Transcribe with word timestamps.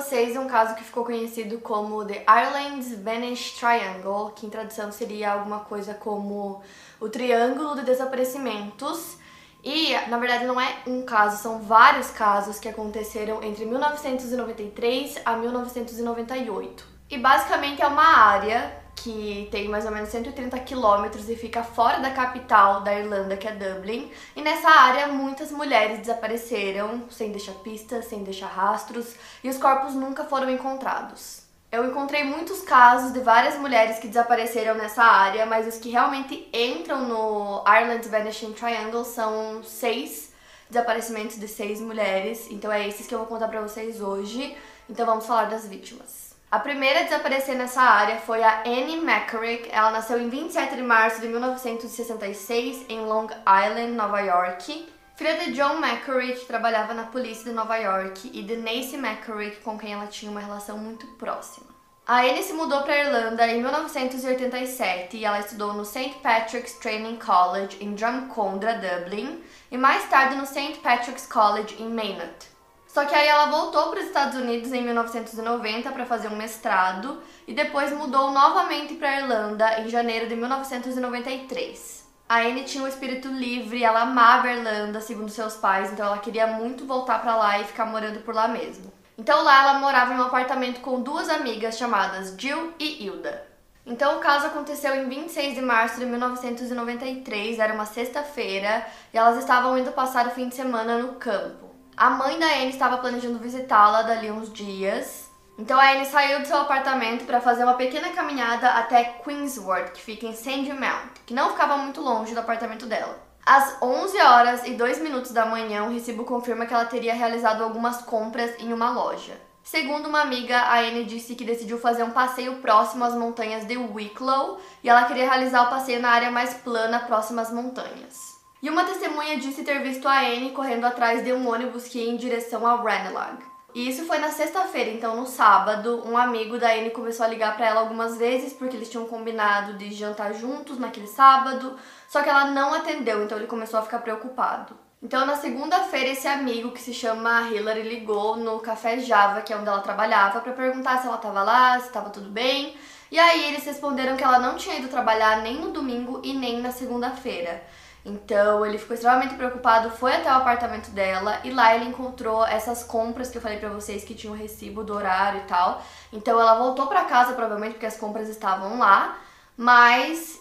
Vocês 0.00 0.34
um 0.34 0.46
caso 0.46 0.74
que 0.74 0.82
ficou 0.82 1.04
conhecido 1.04 1.58
como 1.58 2.04
The 2.06 2.24
Ireland's 2.26 2.98
Vanished 3.02 3.60
Triangle, 3.60 4.30
que 4.34 4.46
em 4.46 4.50
tradução 4.50 4.90
seria 4.90 5.32
alguma 5.32 5.60
coisa 5.60 5.92
como 5.92 6.62
o 6.98 7.08
Triângulo 7.10 7.76
de 7.76 7.82
Desaparecimentos. 7.82 9.18
E, 9.62 9.92
na 10.08 10.16
verdade, 10.16 10.46
não 10.46 10.58
é 10.58 10.78
um 10.86 11.02
caso, 11.02 11.42
são 11.42 11.60
vários 11.60 12.10
casos 12.10 12.58
que 12.58 12.66
aconteceram 12.66 13.42
entre 13.42 13.66
1993 13.66 15.20
a 15.22 15.36
1998. 15.36 16.86
E 17.10 17.18
basicamente 17.18 17.82
é 17.82 17.86
uma 17.86 18.16
área 18.16 18.79
que 19.02 19.48
tem 19.50 19.68
mais 19.68 19.86
ou 19.86 19.90
menos 19.90 20.10
130 20.10 20.58
quilômetros 20.60 21.28
e 21.28 21.34
fica 21.34 21.62
fora 21.62 21.98
da 22.00 22.10
capital 22.10 22.82
da 22.82 22.94
Irlanda, 22.94 23.36
que 23.36 23.48
é 23.48 23.52
Dublin. 23.52 24.10
E 24.36 24.42
nessa 24.42 24.68
área, 24.68 25.06
muitas 25.08 25.50
mulheres 25.50 26.00
desapareceram, 26.00 27.04
sem 27.10 27.32
deixar 27.32 27.54
pistas, 27.54 28.06
sem 28.06 28.22
deixar 28.22 28.48
rastros, 28.48 29.14
e 29.42 29.48
os 29.48 29.56
corpos 29.56 29.94
nunca 29.94 30.24
foram 30.24 30.50
encontrados. 30.50 31.42
Eu 31.72 31.86
encontrei 31.86 32.24
muitos 32.24 32.62
casos 32.62 33.12
de 33.12 33.20
várias 33.20 33.56
mulheres 33.56 33.98
que 33.98 34.08
desapareceram 34.08 34.74
nessa 34.74 35.02
área, 35.02 35.46
mas 35.46 35.66
os 35.66 35.78
que 35.78 35.88
realmente 35.88 36.48
entram 36.52 37.06
no 37.08 37.64
Ireland's 37.66 38.10
Vanishing 38.10 38.52
Triangle 38.52 39.04
são 39.04 39.62
seis 39.62 40.32
desaparecimentos 40.68 41.38
de 41.38 41.48
seis 41.48 41.80
mulheres. 41.80 42.48
Então 42.50 42.70
é 42.70 42.86
esses 42.86 43.06
que 43.06 43.14
eu 43.14 43.20
vou 43.20 43.28
contar 43.28 43.48
pra 43.48 43.60
vocês 43.60 44.00
hoje. 44.00 44.56
Então 44.88 45.06
vamos 45.06 45.26
falar 45.26 45.44
das 45.44 45.66
vítimas. 45.66 46.29
A 46.50 46.58
primeira 46.58 46.98
a 46.98 47.02
desaparecer 47.04 47.54
nessa 47.54 47.80
área 47.80 48.18
foi 48.18 48.42
a 48.42 48.62
Annie 48.66 48.96
McCarrick. 48.96 49.68
Ela 49.70 49.92
nasceu 49.92 50.20
em 50.20 50.28
27 50.28 50.74
de 50.74 50.82
março 50.82 51.20
de 51.20 51.28
1966 51.28 52.86
em 52.88 53.02
Long 53.02 53.28
Island, 53.46 53.92
Nova 53.92 54.18
York. 54.18 54.88
Filha 55.14 55.36
de 55.36 55.52
John 55.52 55.76
McCarrick, 55.76 56.40
que 56.40 56.46
trabalhava 56.46 56.92
na 56.92 57.04
polícia 57.04 57.44
de 57.44 57.52
Nova 57.52 57.76
York, 57.76 58.32
e 58.34 58.42
de 58.42 58.56
Nancy 58.56 58.96
McCarrick, 58.96 59.60
com 59.60 59.78
quem 59.78 59.92
ela 59.92 60.08
tinha 60.08 60.28
uma 60.28 60.40
relação 60.40 60.76
muito 60.76 61.06
próxima. 61.18 61.68
A 62.04 62.22
Annie 62.22 62.42
se 62.42 62.52
mudou 62.52 62.82
para 62.82 62.94
a 62.94 62.98
Irlanda 63.04 63.46
em 63.46 63.60
1987 63.62 65.18
e 65.18 65.24
ela 65.24 65.38
estudou 65.38 65.72
no 65.72 65.84
St. 65.84 66.16
Patrick's 66.20 66.72
Training 66.80 67.20
College 67.24 67.76
em 67.80 67.94
Drumcondra, 67.94 68.74
Dublin, 68.74 69.40
e 69.70 69.78
mais 69.78 70.08
tarde 70.08 70.34
no 70.34 70.44
St. 70.44 70.80
Patrick's 70.82 71.26
College 71.26 71.80
em 71.80 71.88
Maynooth. 71.88 72.49
Só 72.92 73.04
que 73.04 73.14
aí 73.14 73.28
ela 73.28 73.46
voltou 73.46 73.88
para 73.88 74.00
os 74.00 74.06
Estados 74.06 74.36
Unidos 74.36 74.72
em 74.72 74.82
1990 74.82 75.92
para 75.92 76.04
fazer 76.04 76.26
um 76.26 76.34
mestrado 76.34 77.22
e 77.46 77.54
depois 77.54 77.92
mudou 77.92 78.32
novamente 78.32 78.94
para 78.94 79.10
a 79.10 79.20
Irlanda 79.20 79.80
em 79.80 79.88
janeiro 79.88 80.28
de 80.28 80.34
1993. 80.34 82.04
A 82.28 82.40
Anne 82.40 82.64
tinha 82.64 82.82
um 82.82 82.88
espírito 82.88 83.28
livre, 83.28 83.84
ela 83.84 84.00
amava 84.00 84.48
a 84.48 84.56
Irlanda, 84.56 85.00
segundo 85.00 85.30
seus 85.30 85.54
pais, 85.54 85.92
então 85.92 86.04
ela 86.04 86.18
queria 86.18 86.48
muito 86.48 86.84
voltar 86.84 87.20
para 87.20 87.36
lá 87.36 87.60
e 87.60 87.64
ficar 87.64 87.86
morando 87.86 88.24
por 88.24 88.34
lá 88.34 88.48
mesmo. 88.48 88.92
Então 89.16 89.40
lá 89.44 89.62
ela 89.62 89.78
morava 89.78 90.12
em 90.12 90.16
um 90.16 90.22
apartamento 90.22 90.80
com 90.80 91.00
duas 91.00 91.28
amigas 91.28 91.78
chamadas 91.78 92.34
Jill 92.36 92.74
e 92.76 93.04
Hilda. 93.04 93.46
Então 93.86 94.16
o 94.16 94.20
caso 94.20 94.46
aconteceu 94.46 94.96
em 94.96 95.08
26 95.08 95.54
de 95.54 95.60
março 95.60 96.00
de 96.00 96.06
1993, 96.06 97.60
era 97.60 97.72
uma 97.72 97.86
sexta-feira, 97.86 98.84
e 99.14 99.16
elas 99.16 99.38
estavam 99.38 99.78
indo 99.78 99.92
passar 99.92 100.26
o 100.26 100.30
fim 100.30 100.48
de 100.48 100.56
semana 100.56 100.98
no 100.98 101.14
campo. 101.14 101.69
A 102.00 102.08
mãe 102.08 102.38
da 102.38 102.46
Anne 102.46 102.70
estava 102.70 102.96
planejando 102.96 103.38
visitá-la 103.38 104.00
dali 104.00 104.30
uns 104.30 104.50
dias. 104.50 105.30
Então 105.58 105.78
a 105.78 105.90
Anne 105.90 106.06
saiu 106.06 106.40
do 106.40 106.46
seu 106.46 106.56
apartamento 106.56 107.26
para 107.26 107.42
fazer 107.42 107.62
uma 107.62 107.74
pequena 107.74 108.08
caminhada 108.08 108.70
até 108.70 109.04
Queensworth, 109.22 109.92
que 109.92 110.00
fica 110.00 110.24
em 110.24 110.34
Sandymount, 110.34 111.10
que 111.26 111.34
não 111.34 111.50
ficava 111.50 111.76
muito 111.76 112.00
longe 112.00 112.32
do 112.32 112.40
apartamento 112.40 112.86
dela. 112.86 113.18
Às 113.44 113.76
11 113.82 114.18
horas 114.18 114.66
e 114.66 114.72
2 114.72 114.98
minutos 115.02 115.32
da 115.32 115.44
manhã, 115.44 115.84
o 115.84 115.92
recibo 115.92 116.24
confirma 116.24 116.64
que 116.64 116.72
ela 116.72 116.86
teria 116.86 117.12
realizado 117.12 117.62
algumas 117.62 117.98
compras 118.00 118.58
em 118.58 118.72
uma 118.72 118.88
loja. 118.88 119.38
Segundo 119.62 120.08
uma 120.08 120.22
amiga, 120.22 120.58
a 120.58 120.78
Anne 120.78 121.04
disse 121.04 121.34
que 121.34 121.44
decidiu 121.44 121.78
fazer 121.78 122.02
um 122.02 122.12
passeio 122.12 122.62
próximo 122.62 123.04
às 123.04 123.12
montanhas 123.12 123.66
de 123.66 123.76
Wicklow 123.76 124.58
e 124.82 124.88
ela 124.88 125.04
queria 125.04 125.28
realizar 125.28 125.64
o 125.64 125.68
passeio 125.68 126.00
na 126.00 126.08
área 126.08 126.30
mais 126.30 126.54
plana 126.54 127.00
próxima 127.00 127.42
às 127.42 127.52
montanhas. 127.52 128.29
E 128.62 128.68
uma 128.68 128.84
testemunha 128.84 129.38
disse 129.38 129.64
ter 129.64 129.82
visto 129.82 130.06
a 130.06 130.20
Anne 130.20 130.50
correndo 130.50 130.84
atrás 130.84 131.24
de 131.24 131.32
um 131.32 131.48
ônibus 131.48 131.88
que 131.88 131.98
ia 131.98 132.10
em 132.10 132.16
direção 132.16 132.66
a 132.66 132.74
Ranelagh. 132.74 133.38
E 133.74 133.88
isso 133.88 134.04
foi 134.04 134.18
na 134.18 134.30
sexta-feira, 134.30 134.90
então 134.90 135.16
no 135.16 135.26
sábado, 135.26 136.02
um 136.04 136.16
amigo 136.16 136.58
da 136.58 136.72
Anne 136.72 136.90
começou 136.90 137.24
a 137.24 137.28
ligar 137.28 137.56
para 137.56 137.66
ela 137.66 137.80
algumas 137.80 138.18
vezes 138.18 138.52
porque 138.52 138.76
eles 138.76 138.90
tinham 138.90 139.06
combinado 139.06 139.74
de 139.74 139.92
jantar 139.94 140.34
juntos 140.34 140.78
naquele 140.78 141.06
sábado, 141.06 141.76
só 142.08 142.20
que 142.20 142.28
ela 142.28 142.50
não 142.50 142.74
atendeu, 142.74 143.22
então 143.22 143.38
ele 143.38 143.46
começou 143.46 143.78
a 143.78 143.82
ficar 143.82 144.00
preocupado. 144.00 144.76
Então 145.02 145.24
na 145.24 145.36
segunda-feira 145.36 146.10
esse 146.10 146.28
amigo 146.28 146.72
que 146.72 146.82
se 146.82 146.92
chama 146.92 147.48
Hillary 147.48 147.82
ligou 147.82 148.36
no 148.36 148.58
Café 148.58 148.98
Java, 148.98 149.40
que 149.40 149.52
é 149.52 149.56
onde 149.56 149.68
ela 149.68 149.80
trabalhava, 149.80 150.40
para 150.40 150.52
perguntar 150.52 150.98
se 150.98 151.06
ela 151.06 151.16
estava 151.16 151.42
lá, 151.42 151.78
se 151.80 151.86
estava 151.86 152.10
tudo 152.10 152.28
bem. 152.28 152.76
E 153.10 153.18
aí 153.18 153.46
eles 153.46 153.64
responderam 153.64 154.16
que 154.16 154.22
ela 154.22 154.38
não 154.38 154.56
tinha 154.56 154.76
ido 154.76 154.88
trabalhar 154.88 155.40
nem 155.42 155.56
no 155.56 155.70
domingo 155.70 156.20
e 156.22 156.34
nem 156.34 156.60
na 156.60 156.70
segunda-feira. 156.70 157.62
Então 158.04 158.64
ele 158.64 158.78
ficou 158.78 158.94
extremamente 158.94 159.34
preocupado, 159.34 159.90
foi 159.90 160.14
até 160.14 160.30
o 160.30 160.36
apartamento 160.36 160.90
dela 160.90 161.38
e 161.44 161.50
lá 161.50 161.74
ele 161.74 161.84
encontrou 161.84 162.46
essas 162.46 162.82
compras 162.82 163.30
que 163.30 163.36
eu 163.36 163.42
falei 163.42 163.58
para 163.58 163.68
vocês 163.68 164.04
que 164.04 164.14
tinham 164.14 164.34
recibo 164.34 164.82
do 164.82 164.94
horário 164.94 165.40
e 165.40 165.44
tal. 165.44 165.82
Então 166.12 166.40
ela 166.40 166.58
voltou 166.58 166.86
para 166.86 167.04
casa 167.04 167.34
provavelmente 167.34 167.72
porque 167.72 167.86
as 167.86 167.98
compras 167.98 168.28
estavam 168.28 168.78
lá, 168.78 169.18
mas 169.56 170.40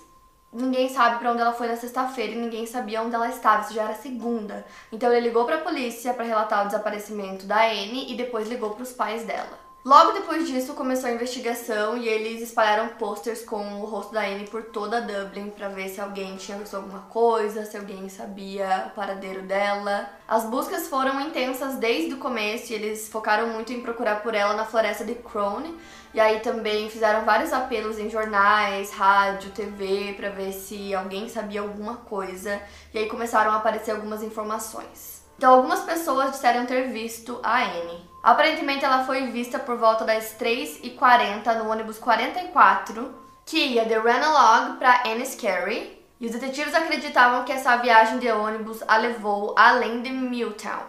ninguém 0.52 0.90
sabe 0.90 1.20
para 1.20 1.32
onde 1.32 1.42
ela 1.42 1.54
foi 1.54 1.68
na 1.68 1.76
sexta-feira 1.76 2.32
e 2.32 2.38
ninguém 2.38 2.66
sabia 2.66 3.02
onde 3.02 3.14
ela 3.14 3.28
estava, 3.28 3.64
isso 3.64 3.74
já 3.74 3.84
era 3.84 3.96
segunda. 3.96 4.66
Então 4.92 5.12
ele 5.12 5.28
ligou 5.28 5.46
para 5.46 5.56
a 5.56 5.62
polícia 5.62 6.14
para 6.14 6.26
relatar 6.26 6.64
o 6.64 6.68
desaparecimento 6.68 7.46
da 7.46 7.66
Anne 7.66 8.12
e 8.12 8.16
depois 8.16 8.48
ligou 8.48 8.72
para 8.72 8.84
os 8.84 8.94
pais 8.94 9.24
dela. 9.26 9.69
Logo 9.86 10.12
depois 10.12 10.46
disso 10.46 10.74
começou 10.74 11.10
a 11.10 11.14
investigação 11.14 11.96
e 11.96 12.06
eles 12.06 12.42
espalharam 12.42 12.90
posters 12.90 13.46
com 13.46 13.82
o 13.82 13.86
rosto 13.86 14.14
da 14.14 14.26
Anne 14.26 14.46
por 14.46 14.62
toda 14.62 15.00
Dublin 15.00 15.52
para 15.52 15.70
ver 15.70 15.88
se 15.88 16.02
alguém 16.02 16.36
tinha 16.36 16.58
visto 16.58 16.76
alguma 16.76 17.00
coisa, 17.04 17.64
se 17.64 17.78
alguém 17.78 18.10
sabia 18.10 18.88
o 18.88 18.90
paradeiro 18.96 19.44
dela. 19.44 20.10
As 20.28 20.44
buscas 20.44 20.90
foram 20.90 21.22
intensas 21.22 21.76
desde 21.76 22.14
o 22.14 22.18
começo 22.18 22.74
e 22.74 22.76
eles 22.76 23.08
focaram 23.08 23.48
muito 23.48 23.72
em 23.72 23.82
procurar 23.82 24.22
por 24.22 24.36
ela 24.36 24.54
na 24.54 24.66
floresta 24.66 25.06
de 25.06 25.16
Crone. 25.16 25.74
E 26.14 26.20
aí 26.20 26.42
também 26.42 26.90
fizeram 26.90 27.24
vários 27.24 27.54
apelos 27.54 27.98
em 27.98 28.10
jornais, 28.10 28.92
rádio, 28.92 29.52
TV 29.52 30.14
para 30.18 30.30
ver 30.30 30.52
se 30.52 30.94
alguém 30.94 31.30
sabia 31.30 31.62
alguma 31.62 31.96
coisa. 31.96 32.62
E 32.94 32.98
aí 32.98 33.08
começaram 33.08 33.52
a 33.52 33.56
aparecer 33.56 33.92
algumas 33.92 34.24
informações. 34.24 35.24
Então 35.38 35.54
algumas 35.54 35.80
pessoas 35.84 36.32
disseram 36.32 36.66
ter 36.66 36.90
visto 36.90 37.40
a 37.42 37.64
Anne. 37.64 38.09
Aparentemente 38.22 38.84
ela 38.84 39.06
foi 39.06 39.28
vista 39.28 39.58
por 39.58 39.78
volta 39.78 40.04
das 40.04 40.36
3h40 40.38 41.58
no 41.58 41.70
ônibus 41.70 41.98
44, 41.98 43.14
que 43.46 43.58
ia 43.58 43.86
de 43.86 43.98
Ranelagh 43.98 44.78
para 44.78 45.08
Enniskerry, 45.08 45.98
e 46.20 46.26
os 46.26 46.34
detetives 46.34 46.76
acreditavam 46.76 47.46
que 47.46 47.52
essa 47.52 47.78
viagem 47.78 48.20
de 48.20 48.30
ônibus 48.30 48.84
a 48.88 48.98
levou 48.98 49.56
além 49.58 50.02
de 50.02 50.10
Milltown. 50.10 50.84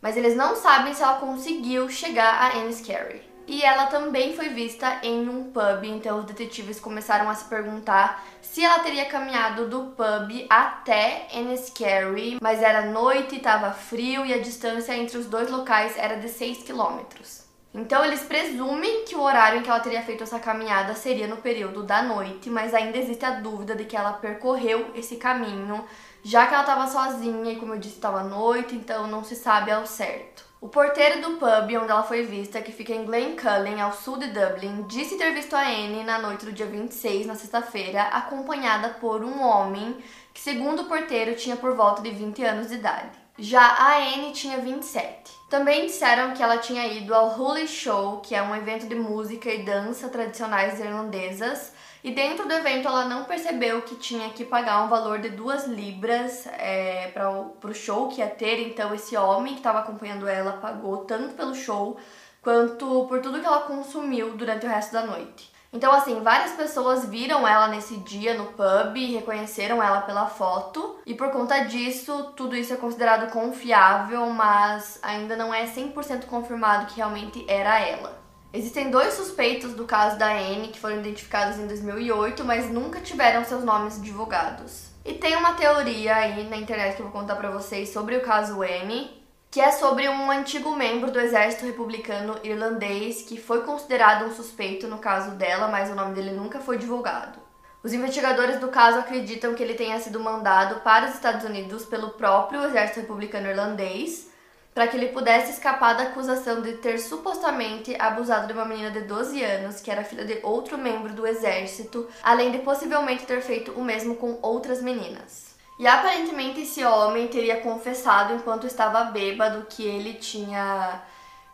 Mas 0.00 0.16
eles 0.16 0.36
não 0.36 0.54
sabem 0.54 0.94
se 0.94 1.02
ela 1.02 1.16
conseguiu 1.16 1.88
chegar 1.88 2.40
a 2.40 2.56
Enniskerry. 2.58 3.20
E 3.48 3.62
ela 3.62 3.86
também 3.86 4.34
foi 4.34 4.48
vista 4.48 5.00
em 5.02 5.28
um 5.28 5.50
pub, 5.50 5.84
então 5.84 6.18
os 6.18 6.24
detetives 6.24 6.80
começaram 6.80 7.28
a 7.28 7.34
se 7.34 7.44
perguntar 7.44 8.24
se 8.56 8.64
ela 8.64 8.78
teria 8.78 9.04
caminhado 9.04 9.68
do 9.68 9.88
pub 9.88 10.46
até 10.48 11.28
Enniskerry, 11.30 12.38
mas 12.40 12.62
era 12.62 12.86
noite, 12.86 13.36
estava 13.36 13.70
frio 13.70 14.24
e 14.24 14.32
a 14.32 14.38
distância 14.38 14.96
entre 14.96 15.18
os 15.18 15.26
dois 15.26 15.50
locais 15.50 15.94
era 15.98 16.16
de 16.16 16.30
6 16.30 16.62
quilômetros. 16.62 17.44
Então 17.74 18.02
eles 18.02 18.22
presumem 18.22 19.04
que 19.04 19.14
o 19.14 19.20
horário 19.20 19.58
em 19.58 19.62
que 19.62 19.68
ela 19.68 19.80
teria 19.80 20.00
feito 20.00 20.22
essa 20.22 20.38
caminhada 20.38 20.94
seria 20.94 21.26
no 21.26 21.36
período 21.36 21.82
da 21.82 22.00
noite, 22.00 22.48
mas 22.48 22.72
ainda 22.72 22.96
existe 22.96 23.26
a 23.26 23.40
dúvida 23.40 23.76
de 23.76 23.84
que 23.84 23.94
ela 23.94 24.14
percorreu 24.14 24.90
esse 24.94 25.16
caminho, 25.16 25.84
já 26.24 26.46
que 26.46 26.54
ela 26.54 26.62
estava 26.62 26.86
sozinha 26.86 27.52
e 27.52 27.56
como 27.56 27.74
eu 27.74 27.78
disse 27.78 27.96
estava 27.96 28.24
noite, 28.24 28.74
então 28.74 29.06
não 29.06 29.22
se 29.22 29.36
sabe 29.36 29.70
ao 29.70 29.86
certo. 29.86 30.45
O 30.58 30.68
porteiro 30.68 31.20
do 31.20 31.36
pub 31.36 31.76
onde 31.82 31.90
ela 31.90 32.02
foi 32.02 32.22
vista, 32.22 32.62
que 32.62 32.72
fica 32.72 32.94
em 32.94 33.04
Glencullen, 33.04 33.78
ao 33.78 33.92
sul 33.92 34.16
de 34.16 34.28
Dublin, 34.28 34.86
disse 34.88 35.18
ter 35.18 35.34
visto 35.34 35.54
a 35.54 35.60
Anne 35.60 36.02
na 36.02 36.18
noite 36.18 36.46
do 36.46 36.52
dia 36.52 36.64
26, 36.64 37.26
na 37.26 37.34
sexta-feira, 37.34 38.04
acompanhada 38.04 38.88
por 38.98 39.22
um 39.22 39.42
homem 39.42 39.98
que, 40.32 40.40
segundo 40.40 40.82
o 40.82 40.84
porteiro, 40.86 41.36
tinha 41.36 41.56
por 41.56 41.76
volta 41.76 42.00
de 42.00 42.10
20 42.10 42.42
anos 42.42 42.68
de 42.68 42.76
idade. 42.76 43.18
Já 43.38 43.60
a 43.60 43.98
Anne 43.98 44.32
tinha 44.32 44.56
27. 44.56 45.30
Também 45.50 45.84
disseram 45.84 46.32
que 46.32 46.42
ela 46.42 46.56
tinha 46.56 46.86
ido 46.86 47.14
ao 47.14 47.38
Holy 47.38 47.68
Show, 47.68 48.20
que 48.22 48.34
é 48.34 48.42
um 48.42 48.56
evento 48.56 48.86
de 48.86 48.94
música 48.94 49.50
e 49.50 49.62
dança 49.62 50.08
tradicionais 50.08 50.80
irlandesas, 50.80 51.74
e 52.06 52.12
dentro 52.12 52.46
do 52.46 52.54
evento 52.54 52.86
ela 52.86 53.04
não 53.06 53.24
percebeu 53.24 53.82
que 53.82 53.96
tinha 53.96 54.30
que 54.30 54.44
pagar 54.44 54.84
um 54.84 54.88
valor 54.88 55.18
de 55.18 55.28
duas 55.28 55.66
libras 55.66 56.46
é, 56.46 57.10
para 57.12 57.28
o 57.28 57.74
show 57.74 58.06
que 58.08 58.20
ia 58.20 58.28
ter, 58.28 58.60
então 58.60 58.94
esse 58.94 59.16
homem 59.16 59.54
que 59.54 59.58
estava 59.58 59.80
acompanhando 59.80 60.28
ela 60.28 60.52
pagou 60.52 60.98
tanto 60.98 61.34
pelo 61.34 61.52
show 61.52 61.96
quanto 62.40 63.06
por 63.08 63.20
tudo 63.20 63.40
que 63.40 63.46
ela 63.46 63.62
consumiu 63.62 64.36
durante 64.36 64.64
o 64.64 64.68
resto 64.68 64.92
da 64.92 65.04
noite. 65.04 65.50
Então, 65.72 65.92
assim, 65.92 66.22
várias 66.22 66.52
pessoas 66.52 67.04
viram 67.04 67.46
ela 67.46 67.66
nesse 67.66 67.96
dia 67.96 68.34
no 68.34 68.46
pub 68.52 68.96
e 68.96 69.12
reconheceram 69.12 69.82
ela 69.82 70.00
pela 70.02 70.26
foto, 70.26 71.00
e 71.04 71.12
por 71.12 71.32
conta 71.32 71.64
disso, 71.64 72.32
tudo 72.36 72.54
isso 72.54 72.72
é 72.72 72.76
considerado 72.76 73.32
confiável, 73.32 74.26
mas 74.26 75.00
ainda 75.02 75.34
não 75.34 75.52
é 75.52 75.66
100% 75.66 76.26
confirmado 76.26 76.86
que 76.86 76.98
realmente 76.98 77.44
era 77.48 77.80
ela. 77.80 78.25
Existem 78.52 78.90
dois 78.90 79.14
suspeitos 79.14 79.74
do 79.74 79.84
caso 79.84 80.18
da 80.18 80.32
Anne 80.32 80.68
que 80.68 80.80
foram 80.80 80.98
identificados 80.98 81.58
em 81.58 81.66
2008, 81.66 82.44
mas 82.44 82.70
nunca 82.70 83.00
tiveram 83.00 83.44
seus 83.44 83.62
nomes 83.62 84.00
divulgados. 84.00 84.86
E 85.04 85.14
tem 85.14 85.36
uma 85.36 85.52
teoria 85.52 86.16
aí 86.16 86.48
na 86.48 86.56
internet 86.56 86.96
que 86.96 87.02
eu 87.02 87.08
vou 87.08 87.20
contar 87.20 87.36
para 87.36 87.50
vocês 87.50 87.90
sobre 87.90 88.16
o 88.16 88.22
caso 88.22 88.62
Anne, 88.62 89.22
que 89.50 89.60
é 89.60 89.70
sobre 89.70 90.08
um 90.08 90.30
antigo 90.30 90.74
membro 90.74 91.10
do 91.10 91.20
exército 91.20 91.64
republicano 91.64 92.38
irlandês 92.42 93.22
que 93.22 93.40
foi 93.40 93.62
considerado 93.62 94.26
um 94.26 94.34
suspeito 94.34 94.86
no 94.86 94.98
caso 94.98 95.32
dela, 95.32 95.68
mas 95.68 95.90
o 95.90 95.94
nome 95.94 96.14
dele 96.14 96.32
nunca 96.32 96.58
foi 96.58 96.78
divulgado. 96.78 97.38
Os 97.82 97.92
investigadores 97.92 98.58
do 98.58 98.68
caso 98.68 98.98
acreditam 98.98 99.54
que 99.54 99.62
ele 99.62 99.74
tenha 99.74 100.00
sido 100.00 100.18
mandado 100.18 100.80
para 100.80 101.06
os 101.06 101.14
Estados 101.14 101.44
Unidos 101.44 101.84
pelo 101.84 102.10
próprio 102.10 102.64
exército 102.64 103.00
republicano 103.00 103.48
irlandês 103.48 104.28
para 104.76 104.88
que 104.88 104.94
ele 104.98 105.08
pudesse 105.08 105.52
escapar 105.52 105.94
da 105.94 106.02
acusação 106.02 106.60
de 106.60 106.74
ter 106.74 106.98
supostamente 106.98 107.96
abusado 107.98 108.46
de 108.46 108.52
uma 108.52 108.66
menina 108.66 108.90
de 108.90 109.00
12 109.00 109.42
anos, 109.42 109.80
que 109.80 109.90
era 109.90 110.04
filha 110.04 110.22
de 110.22 110.38
outro 110.42 110.76
membro 110.76 111.14
do 111.14 111.26
exército, 111.26 112.06
além 112.22 112.52
de 112.52 112.58
possivelmente 112.58 113.24
ter 113.24 113.40
feito 113.40 113.72
o 113.72 113.82
mesmo 113.82 114.16
com 114.16 114.38
outras 114.42 114.82
meninas. 114.82 115.56
E 115.78 115.86
aparentemente 115.86 116.60
esse 116.60 116.84
homem 116.84 117.26
teria 117.26 117.62
confessado 117.62 118.34
enquanto 118.34 118.66
estava 118.66 119.04
bêbado 119.04 119.66
que 119.66 119.82
ele 119.82 120.12
tinha 120.12 121.00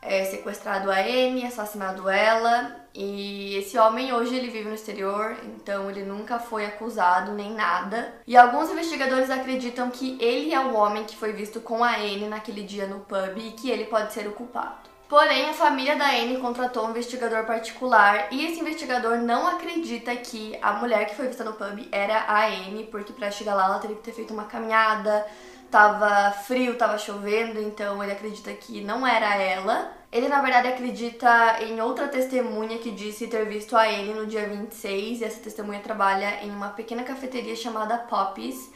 é, 0.02 0.25
sequestrado 0.25 0.90
a 0.90 0.96
Anne, 0.96 1.46
assassinado 1.46 2.10
ela. 2.10 2.76
E 2.94 3.56
esse 3.56 3.78
homem 3.78 4.12
hoje 4.12 4.37
ele 4.37 4.50
vive 4.50 4.69
no 4.69 4.75
exterior, 4.75 5.34
então 5.46 5.88
ele 5.88 6.02
nunca 6.02 6.38
foi 6.38 6.66
acusado 6.66 7.32
nem 7.32 7.52
nada. 7.54 8.12
E 8.26 8.37
alguns 8.37 8.70
investigadores 8.70 9.31
acreditam 9.31 9.90
que 9.90 10.19
ele 10.20 10.52
é 10.52 10.60
o 10.60 10.75
homem 10.75 11.04
que 11.04 11.16
foi 11.16 11.32
visto 11.32 11.60
com 11.60 11.82
a 11.82 11.96
Anne 11.96 12.28
naquele 12.28 12.64
dia 12.64 12.87
no 12.87 13.00
pub 13.00 13.38
e 13.38 13.52
que 13.52 13.70
ele 13.70 13.84
pode 13.84 14.12
ser 14.12 14.26
o 14.26 14.32
culpado. 14.32 14.91
Porém, 15.12 15.50
a 15.50 15.53
família 15.53 15.94
da 15.94 16.06
Anne 16.06 16.38
contratou 16.38 16.87
um 16.87 16.91
investigador 16.93 17.44
particular 17.44 18.29
e 18.31 18.47
esse 18.47 18.59
investigador 18.59 19.19
não 19.19 19.47
acredita 19.47 20.17
que 20.17 20.59
a 20.62 20.73
mulher 20.73 21.05
que 21.05 21.14
foi 21.14 21.26
vista 21.26 21.44
no 21.44 21.53
pub 21.53 21.87
era 21.93 22.20
a 22.20 22.47
Anne, 22.47 22.88
porque 22.91 23.12
para 23.12 23.31
chegar 23.31 23.55
lá 23.55 23.67
ela 23.67 23.79
teria 23.79 23.97
que 23.97 24.03
ter 24.03 24.12
feito 24.12 24.32
uma 24.32 24.44
caminhada, 24.44 25.26
tava 25.70 26.32
frio, 26.32 26.79
tava 26.79 26.97
chovendo, 26.97 27.61
então 27.61 28.03
ele 28.03 28.12
acredita 28.12 28.55
que 28.55 28.81
não 28.81 29.06
era 29.06 29.35
ela. 29.35 29.93
Ele 30.11 30.29
na 30.29 30.41
verdade 30.41 30.69
acredita 30.69 31.62
em 31.62 31.79
outra 31.82 32.09
testemunha 32.09 32.79
que 32.79 32.91
disse 32.91 33.26
ter 33.26 33.44
visto 33.44 33.76
a 33.76 33.87
ele 33.87 34.14
no 34.14 34.26
dia 34.26 34.49
26, 34.49 35.20
e 35.20 35.25
essa 35.25 35.41
testemunha 35.41 35.81
trabalha 35.81 36.43
em 36.43 36.50
uma 36.50 36.70
pequena 36.70 37.03
cafeteria 37.03 37.55
chamada 37.55 37.99
Poppies. 37.99 38.73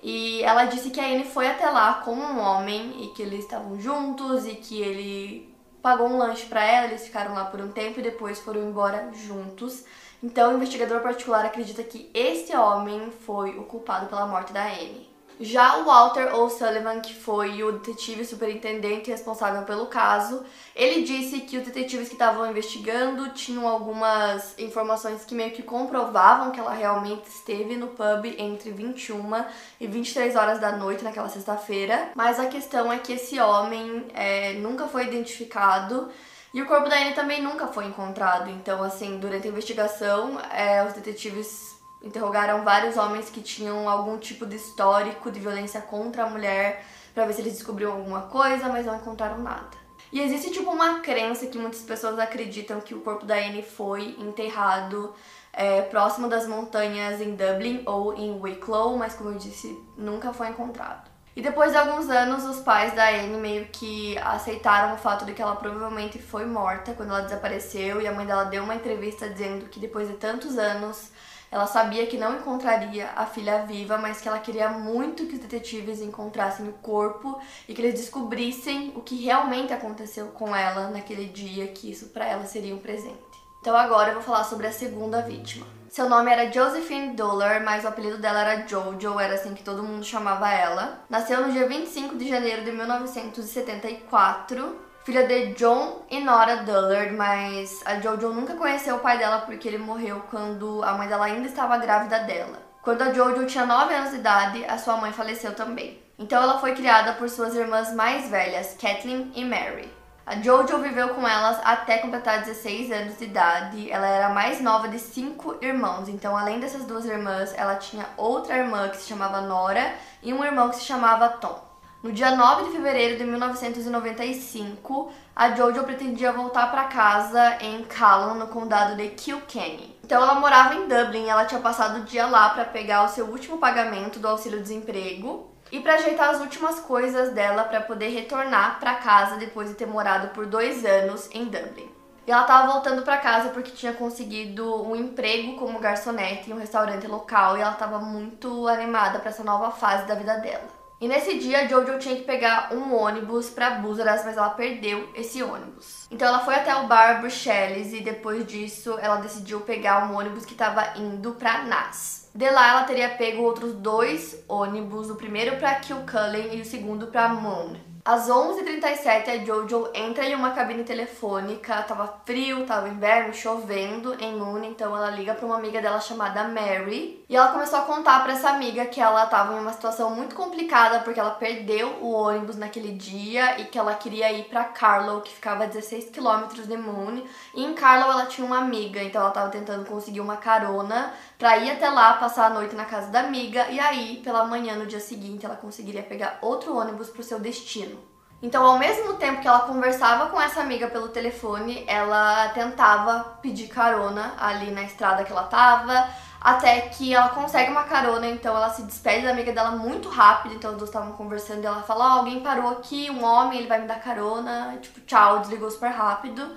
E 0.00 0.40
ela 0.44 0.66
disse 0.66 0.90
que 0.90 1.00
a 1.00 1.06
Anne 1.06 1.24
foi 1.24 1.48
até 1.48 1.68
lá 1.68 1.94
com 1.94 2.12
um 2.12 2.38
homem 2.38 3.02
e 3.02 3.08
que 3.08 3.22
eles 3.22 3.40
estavam 3.40 3.80
juntos 3.80 4.46
e 4.46 4.54
que 4.54 4.80
ele 4.80 5.49
pagou 5.82 6.08
um 6.08 6.18
lanche 6.18 6.46
para 6.46 6.64
ela, 6.64 6.86
eles 6.86 7.04
ficaram 7.04 7.34
lá 7.34 7.44
por 7.46 7.60
um 7.60 7.72
tempo 7.72 8.00
e 8.00 8.02
depois 8.02 8.38
foram 8.40 8.62
embora 8.62 9.10
juntos. 9.12 9.84
Então, 10.22 10.52
o 10.52 10.56
investigador 10.56 11.00
particular 11.00 11.44
acredita 11.44 11.82
que 11.82 12.10
esse 12.14 12.54
homem 12.54 13.10
foi 13.10 13.58
o 13.58 13.64
culpado 13.64 14.06
pela 14.06 14.26
morte 14.26 14.52
da 14.52 14.66
Anne. 14.66 15.09
Já 15.42 15.78
o 15.78 15.84
Walter 15.84 16.34
O'Sullivan, 16.34 17.00
que 17.00 17.14
foi 17.14 17.64
o 17.64 17.72
detetive 17.72 18.26
superintendente 18.26 19.10
responsável 19.10 19.62
pelo 19.62 19.86
caso, 19.86 20.44
ele 20.76 21.02
disse 21.02 21.40
que 21.40 21.56
os 21.56 21.64
detetives 21.64 22.08
que 22.08 22.14
estavam 22.14 22.50
investigando 22.50 23.30
tinham 23.30 23.66
algumas 23.66 24.54
informações 24.58 25.24
que 25.24 25.34
meio 25.34 25.52
que 25.52 25.62
comprovavam 25.62 26.50
que 26.50 26.60
ela 26.60 26.74
realmente 26.74 27.26
esteve 27.26 27.74
no 27.74 27.86
pub 27.86 28.26
entre 28.36 28.70
21 28.70 29.46
e 29.80 29.86
23 29.86 30.36
horas 30.36 30.60
da 30.60 30.72
noite 30.72 31.02
naquela 31.02 31.30
sexta-feira. 31.30 32.10
Mas 32.14 32.38
a 32.38 32.44
questão 32.44 32.92
é 32.92 32.98
que 32.98 33.14
esse 33.14 33.40
homem 33.40 34.04
é, 34.12 34.52
nunca 34.54 34.88
foi 34.88 35.04
identificado. 35.04 36.10
E 36.52 36.60
o 36.60 36.66
corpo 36.66 36.90
da 36.90 36.96
Anne 36.96 37.14
também 37.14 37.40
nunca 37.42 37.66
foi 37.66 37.86
encontrado. 37.86 38.50
Então, 38.50 38.82
assim, 38.82 39.18
durante 39.18 39.46
a 39.46 39.50
investigação, 39.50 40.38
é, 40.52 40.84
os 40.84 40.92
detetives 40.92 41.69
interrogaram 42.02 42.64
vários 42.64 42.96
homens 42.96 43.28
que 43.28 43.40
tinham 43.40 43.88
algum 43.88 44.18
tipo 44.18 44.46
de 44.46 44.56
histórico 44.56 45.30
de 45.30 45.40
violência 45.40 45.80
contra 45.80 46.24
a 46.24 46.30
mulher 46.30 46.84
para 47.14 47.26
ver 47.26 47.34
se 47.34 47.40
eles 47.40 47.54
descobriam 47.54 47.92
alguma 47.92 48.22
coisa, 48.22 48.68
mas 48.68 48.86
não 48.86 48.96
encontraram 48.96 49.38
nada. 49.38 49.78
E 50.12 50.20
existe 50.20 50.50
tipo 50.50 50.70
uma 50.70 51.00
crença 51.00 51.46
que 51.46 51.58
muitas 51.58 51.82
pessoas 51.82 52.18
acreditam 52.18 52.80
que 52.80 52.94
o 52.94 53.00
corpo 53.00 53.24
da 53.24 53.34
Anne 53.34 53.62
foi 53.62 54.16
enterrado 54.18 55.14
é, 55.52 55.82
próximo 55.82 56.28
das 56.28 56.48
montanhas 56.48 57.20
em 57.20 57.34
Dublin 57.34 57.82
ou 57.86 58.14
em 58.14 58.40
Wicklow, 58.40 58.96
mas 58.96 59.14
como 59.14 59.30
eu 59.30 59.38
disse, 59.38 59.78
nunca 59.96 60.32
foi 60.32 60.48
encontrado. 60.48 61.08
E 61.36 61.42
depois 61.42 61.70
de 61.70 61.78
alguns 61.78 62.10
anos, 62.10 62.44
os 62.44 62.60
pais 62.60 62.92
da 62.92 63.08
Anne 63.08 63.38
meio 63.38 63.66
que 63.66 64.18
aceitaram 64.18 64.94
o 64.94 64.98
fato 64.98 65.24
de 65.24 65.32
que 65.32 65.40
ela 65.40 65.54
provavelmente 65.54 66.18
foi 66.18 66.44
morta 66.44 66.92
quando 66.92 67.10
ela 67.10 67.22
desapareceu, 67.22 68.00
e 68.00 68.06
a 68.08 68.12
mãe 68.12 68.26
dela 68.26 68.44
deu 68.44 68.64
uma 68.64 68.74
entrevista 68.74 69.28
dizendo 69.28 69.66
que 69.66 69.78
depois 69.78 70.08
de 70.08 70.14
tantos 70.14 70.58
anos 70.58 71.12
ela 71.50 71.66
sabia 71.66 72.06
que 72.06 72.16
não 72.16 72.36
encontraria 72.36 73.10
a 73.16 73.26
filha 73.26 73.66
viva, 73.66 73.98
mas 73.98 74.20
que 74.20 74.28
ela 74.28 74.38
queria 74.38 74.68
muito 74.68 75.26
que 75.26 75.34
os 75.34 75.40
detetives 75.40 76.00
encontrassem 76.00 76.68
o 76.68 76.74
corpo 76.74 77.40
e 77.68 77.74
que 77.74 77.82
eles 77.82 77.98
descobrissem 77.98 78.92
o 78.94 79.00
que 79.00 79.24
realmente 79.24 79.72
aconteceu 79.72 80.28
com 80.28 80.54
ela 80.54 80.90
naquele 80.90 81.26
dia, 81.26 81.66
que 81.68 81.90
isso 81.90 82.10
para 82.10 82.24
ela 82.24 82.46
seria 82.46 82.74
um 82.74 82.78
presente. 82.78 83.18
Então 83.60 83.76
agora 83.76 84.10
eu 84.10 84.14
vou 84.14 84.22
falar 84.22 84.44
sobre 84.44 84.68
a 84.68 84.72
segunda 84.72 85.20
vítima. 85.22 85.66
Seu 85.90 86.08
nome 86.08 86.30
era 86.30 86.52
Josephine 86.52 87.16
Dollar, 87.16 87.64
mas 87.64 87.84
o 87.84 87.88
apelido 87.88 88.16
dela 88.16 88.42
era 88.42 88.66
Jojo, 88.66 89.18
era 89.18 89.34
assim 89.34 89.54
que 89.54 89.64
todo 89.64 89.82
mundo 89.82 90.04
chamava 90.04 90.48
ela. 90.48 91.02
Nasceu 91.10 91.44
no 91.44 91.52
dia 91.52 91.66
25 91.66 92.16
de 92.16 92.28
janeiro 92.28 92.64
de 92.64 92.70
1974 92.70 94.89
filha 95.04 95.26
de 95.26 95.54
John 95.54 96.04
e 96.10 96.20
Nora 96.20 96.58
Dullard, 96.58 97.12
mas 97.14 97.80
a 97.86 98.00
Jojo 98.00 98.34
nunca 98.34 98.54
conheceu 98.54 98.96
o 98.96 99.00
pai 99.00 99.18
dela 99.18 99.40
porque 99.40 99.66
ele 99.66 99.78
morreu 99.78 100.22
quando 100.30 100.82
a 100.84 100.92
mãe 100.92 101.08
dela 101.08 101.24
ainda 101.24 101.48
estava 101.48 101.78
grávida 101.78 102.20
dela. 102.20 102.58
Quando 102.82 103.02
a 103.02 103.12
Jojo 103.12 103.46
tinha 103.46 103.66
9 103.66 103.94
anos 103.94 104.10
de 104.10 104.16
idade, 104.16 104.64
a 104.66 104.78
sua 104.78 104.96
mãe 104.96 105.12
faleceu 105.12 105.54
também. 105.54 106.02
Então 106.18 106.42
ela 106.42 106.58
foi 106.58 106.74
criada 106.74 107.14
por 107.14 107.28
suas 107.28 107.54
irmãs 107.54 107.94
mais 107.94 108.28
velhas, 108.28 108.76
Kathleen 108.80 109.32
e 109.34 109.44
Mary. 109.44 109.90
A 110.26 110.36
Jojo 110.36 110.78
viveu 110.78 111.08
com 111.08 111.26
elas 111.26 111.58
até 111.64 111.98
completar 111.98 112.42
16 112.42 112.92
anos 112.92 113.18
de 113.18 113.24
idade. 113.24 113.90
Ela 113.90 114.06
era 114.06 114.26
a 114.26 114.34
mais 114.34 114.60
nova 114.60 114.86
de 114.86 114.98
cinco 114.98 115.56
irmãos. 115.60 116.08
Então, 116.08 116.36
além 116.36 116.60
dessas 116.60 116.84
duas 116.84 117.04
irmãs, 117.04 117.52
ela 117.56 117.76
tinha 117.76 118.06
outra 118.16 118.56
irmã 118.56 118.88
que 118.90 118.98
se 118.98 119.08
chamava 119.08 119.40
Nora 119.40 119.94
e 120.22 120.32
um 120.32 120.44
irmão 120.44 120.68
que 120.68 120.76
se 120.76 120.84
chamava 120.84 121.28
Tom. 121.28 121.69
No 122.02 122.12
dia 122.12 122.34
9 122.34 122.64
de 122.64 122.70
fevereiro 122.70 123.18
de 123.18 123.24
1995, 123.24 125.12
a 125.36 125.50
Jojo 125.50 125.84
pretendia 125.84 126.32
voltar 126.32 126.70
para 126.70 126.84
casa 126.84 127.58
em 127.60 127.84
Callan, 127.84 128.36
no 128.36 128.46
condado 128.46 128.96
de 128.96 129.08
Kilkenny. 129.08 129.98
Então 130.02 130.22
ela 130.22 130.36
morava 130.36 130.76
em 130.76 130.88
Dublin, 130.88 131.28
ela 131.28 131.44
tinha 131.44 131.60
passado 131.60 132.00
o 132.00 132.04
dia 132.04 132.24
lá 132.26 132.48
para 132.48 132.64
pegar 132.64 133.04
o 133.04 133.08
seu 133.08 133.26
último 133.26 133.58
pagamento 133.58 134.18
do 134.18 134.28
auxílio-desemprego 134.28 135.50
e 135.70 135.80
para 135.80 135.96
ajeitar 135.96 136.30
as 136.30 136.40
últimas 136.40 136.80
coisas 136.80 137.34
dela 137.34 137.64
para 137.64 137.82
poder 137.82 138.08
retornar 138.08 138.80
para 138.80 138.94
casa 138.94 139.36
depois 139.36 139.68
de 139.68 139.74
ter 139.74 139.86
morado 139.86 140.28
por 140.28 140.46
dois 140.46 140.86
anos 140.86 141.28
em 141.34 141.44
Dublin. 141.44 141.90
E 142.26 142.32
ela 142.32 142.42
estava 142.42 142.72
voltando 142.72 143.02
para 143.02 143.18
casa 143.18 143.50
porque 143.50 143.72
tinha 143.72 143.92
conseguido 143.92 144.82
um 144.88 144.96
emprego 144.96 145.58
como 145.58 145.78
garçonete 145.78 146.48
em 146.48 146.54
um 146.54 146.58
restaurante 146.58 147.06
local 147.06 147.58
e 147.58 147.60
ela 147.60 147.72
estava 147.72 147.98
muito 147.98 148.66
animada 148.68 149.18
para 149.18 149.28
essa 149.28 149.44
nova 149.44 149.70
fase 149.70 150.06
da 150.06 150.14
vida 150.14 150.38
dela. 150.38 150.79
E 151.00 151.08
nesse 151.08 151.38
dia, 151.38 151.66
Jojo 151.66 151.98
tinha 151.98 152.14
que 152.14 152.24
pegar 152.24 152.74
um 152.74 152.94
ônibus 152.94 153.48
para 153.48 153.70
Busaras, 153.70 154.22
mas 154.22 154.36
ela 154.36 154.50
perdeu 154.50 155.08
esse 155.14 155.42
ônibus. 155.42 156.06
Então 156.10 156.28
ela 156.28 156.40
foi 156.40 156.54
até 156.54 156.76
o 156.76 156.86
bar 156.86 157.20
Bruxelas 157.20 157.94
e 157.94 158.00
depois 158.00 158.46
disso 158.46 158.98
ela 159.00 159.16
decidiu 159.16 159.62
pegar 159.62 160.10
um 160.10 160.16
ônibus 160.16 160.44
que 160.44 160.52
estava 160.52 160.98
indo 160.98 161.32
para 161.32 161.64
Nas. 161.64 162.28
De 162.34 162.50
lá 162.50 162.68
ela 162.68 162.84
teria 162.84 163.08
pego 163.08 163.42
outros 163.42 163.72
dois 163.72 164.44
ônibus, 164.46 165.08
o 165.08 165.16
primeiro 165.16 165.56
para 165.56 165.76
Kilcullen 165.76 166.54
e 166.54 166.60
o 166.60 166.66
segundo 166.66 167.06
para 167.06 167.30
Moon. 167.30 167.76
Às 168.12 168.28
11h37, 168.28 169.28
a 169.28 169.44
Jojo 169.44 169.88
entra 169.94 170.24
em 170.24 170.34
uma 170.34 170.50
cabine 170.50 170.82
telefônica, 170.82 171.80
tava 171.84 172.12
frio, 172.26 172.66
tava 172.66 172.88
inverno, 172.88 173.32
chovendo 173.32 174.16
em 174.18 174.34
Moon, 174.34 174.64
então 174.64 174.96
ela 174.96 175.10
liga 175.10 175.32
para 175.32 175.46
uma 175.46 175.56
amiga 175.56 175.80
dela 175.80 176.00
chamada 176.00 176.42
Mary. 176.48 177.24
E 177.28 177.36
ela 177.36 177.52
começou 177.52 177.78
a 177.78 177.82
contar 177.82 178.20
para 178.24 178.32
essa 178.32 178.50
amiga 178.50 178.84
que 178.86 179.00
ela 179.00 179.26
tava 179.26 179.54
em 179.54 179.60
uma 179.60 179.72
situação 179.72 180.10
muito 180.10 180.34
complicada 180.34 180.98
porque 180.98 181.20
ela 181.20 181.30
perdeu 181.30 181.98
o 182.00 182.10
ônibus 182.10 182.56
naquele 182.56 182.90
dia 182.90 183.60
e 183.60 183.66
que 183.66 183.78
ela 183.78 183.94
queria 183.94 184.32
ir 184.32 184.46
para 184.46 184.64
Carlow, 184.64 185.20
que 185.20 185.32
ficava 185.32 185.62
a 185.62 185.66
16 185.68 186.10
quilômetros 186.10 186.66
de 186.66 186.76
Moon. 186.76 187.22
E 187.54 187.64
em 187.64 187.74
Carlow 187.74 188.10
ela 188.10 188.26
tinha 188.26 188.44
uma 188.44 188.58
amiga, 188.58 189.00
então 189.00 189.22
ela 189.22 189.30
tava 189.30 189.50
tentando 189.50 189.86
conseguir 189.86 190.20
uma 190.20 190.36
carona 190.36 191.14
pra 191.38 191.58
ir 191.58 191.70
até 191.70 191.88
lá, 191.88 192.14
passar 192.14 192.46
a 192.46 192.50
noite 192.50 192.74
na 192.74 192.86
casa 192.86 193.06
da 193.06 193.20
amiga 193.20 193.68
e 193.70 193.78
aí, 193.78 194.20
pela 194.24 194.44
manhã, 194.44 194.74
no 194.74 194.86
dia 194.86 194.98
seguinte, 194.98 195.46
ela 195.46 195.54
conseguiria 195.54 196.02
pegar 196.02 196.40
outro 196.42 196.76
ônibus 196.76 197.08
pro 197.08 197.22
seu 197.22 197.38
destino. 197.38 197.99
Então, 198.42 198.64
ao 198.64 198.78
mesmo 198.78 199.14
tempo 199.14 199.42
que 199.42 199.48
ela 199.48 199.60
conversava 199.60 200.30
com 200.30 200.40
essa 200.40 200.60
amiga 200.62 200.88
pelo 200.88 201.08
telefone, 201.08 201.84
ela 201.86 202.48
tentava 202.48 203.36
pedir 203.42 203.68
carona 203.68 204.34
ali 204.38 204.70
na 204.70 204.82
estrada 204.82 205.24
que 205.24 205.30
ela 205.30 205.42
tava, 205.42 206.08
até 206.40 206.80
que 206.80 207.14
ela 207.14 207.28
consegue 207.28 207.70
uma 207.70 207.84
carona, 207.84 208.26
então 208.26 208.56
ela 208.56 208.70
se 208.70 208.82
despede 208.82 209.26
da 209.26 209.32
amiga 209.32 209.52
dela 209.52 209.72
muito 209.72 210.08
rápido, 210.08 210.54
então 210.54 210.70
as 210.70 210.76
duas 210.78 210.88
estavam 210.88 211.12
conversando 211.12 211.62
e 211.62 211.66
ela 211.66 211.82
fala: 211.82 212.16
oh, 212.16 212.18
alguém 212.20 212.40
parou 212.40 212.70
aqui, 212.70 213.10
um 213.10 213.22
homem, 213.22 213.58
ele 213.58 213.68
vai 213.68 213.78
me 213.82 213.86
dar 213.86 214.00
carona", 214.00 214.78
tipo, 214.80 215.00
tchau, 215.00 215.40
desligou 215.40 215.70
super 215.70 215.90
rápido. 215.90 216.56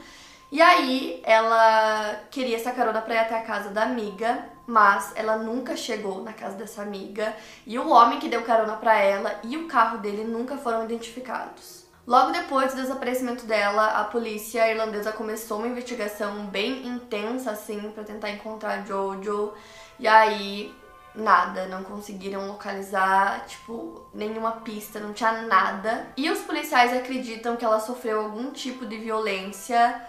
E 0.50 0.62
aí 0.62 1.22
ela 1.26 2.16
queria 2.32 2.56
essa 2.56 2.72
carona 2.72 3.02
para 3.02 3.16
ir 3.16 3.18
até 3.18 3.38
a 3.38 3.42
casa 3.42 3.72
da 3.72 3.84
amiga, 3.84 4.46
mas 4.66 5.12
ela 5.16 5.38
nunca 5.38 5.76
chegou 5.76 6.24
na 6.24 6.34
casa 6.34 6.56
dessa 6.56 6.82
amiga 6.82 7.36
e 7.66 7.78
o 7.78 7.90
homem 7.90 8.20
que 8.20 8.30
deu 8.30 8.44
carona 8.44 8.78
para 8.78 8.98
ela 8.98 9.40
e 9.44 9.58
o 9.58 9.68
carro 9.68 9.98
dele 9.98 10.24
nunca 10.24 10.58
foram 10.58 10.86
identificados. 10.86 11.84
Logo 12.06 12.32
depois 12.32 12.74
do 12.74 12.82
desaparecimento 12.82 13.46
dela, 13.46 14.00
a 14.00 14.04
polícia 14.04 14.70
irlandesa 14.70 15.12
começou 15.14 15.60
uma 15.60 15.68
investigação 15.68 16.46
bem 16.48 16.86
intensa 16.86 17.52
assim 17.52 17.92
para 17.92 18.04
tentar 18.04 18.30
encontrar 18.30 18.86
Jojo. 18.86 19.54
E 19.98 20.08
aí 20.08 20.74
nada, 21.16 21.68
não 21.68 21.84
conseguiram 21.84 22.48
localizar, 22.48 23.46
tipo, 23.46 24.06
nenhuma 24.14 24.52
pista, 24.52 25.00
não 25.00 25.14
tinha 25.14 25.44
nada. 25.44 26.08
E 26.18 26.30
os 26.30 26.40
policiais 26.40 26.92
acreditam 26.92 27.56
que 27.56 27.64
ela 27.64 27.80
sofreu 27.80 28.20
algum 28.20 28.52
tipo 28.52 28.86
de 28.86 28.98
violência 28.98 30.02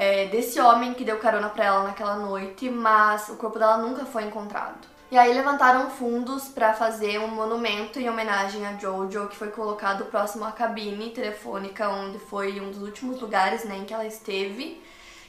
é, 0.00 0.26
desse 0.26 0.60
homem 0.60 0.94
que 0.94 1.04
deu 1.04 1.18
carona 1.18 1.48
para 1.48 1.64
ela 1.64 1.82
naquela 1.82 2.14
noite, 2.14 2.70
mas 2.70 3.28
o 3.30 3.34
corpo 3.34 3.58
dela 3.58 3.78
nunca 3.78 4.04
foi 4.04 4.22
encontrado. 4.22 4.86
E 5.10 5.18
aí 5.18 5.34
levantaram 5.34 5.90
fundos 5.90 6.46
para 6.46 6.72
fazer 6.72 7.18
um 7.18 7.26
monumento 7.26 7.98
em 7.98 8.08
homenagem 8.08 8.64
a 8.64 8.76
Jojo, 8.76 9.26
que 9.26 9.34
foi 9.36 9.50
colocado 9.50 10.04
próximo 10.04 10.44
à 10.44 10.52
cabine 10.52 11.10
telefônica, 11.10 11.88
onde 11.88 12.16
foi 12.20 12.60
um 12.60 12.70
dos 12.70 12.80
últimos 12.80 13.20
lugares 13.20 13.64
né, 13.64 13.78
em 13.78 13.84
que 13.84 13.92
ela 13.92 14.06
esteve. 14.06 14.80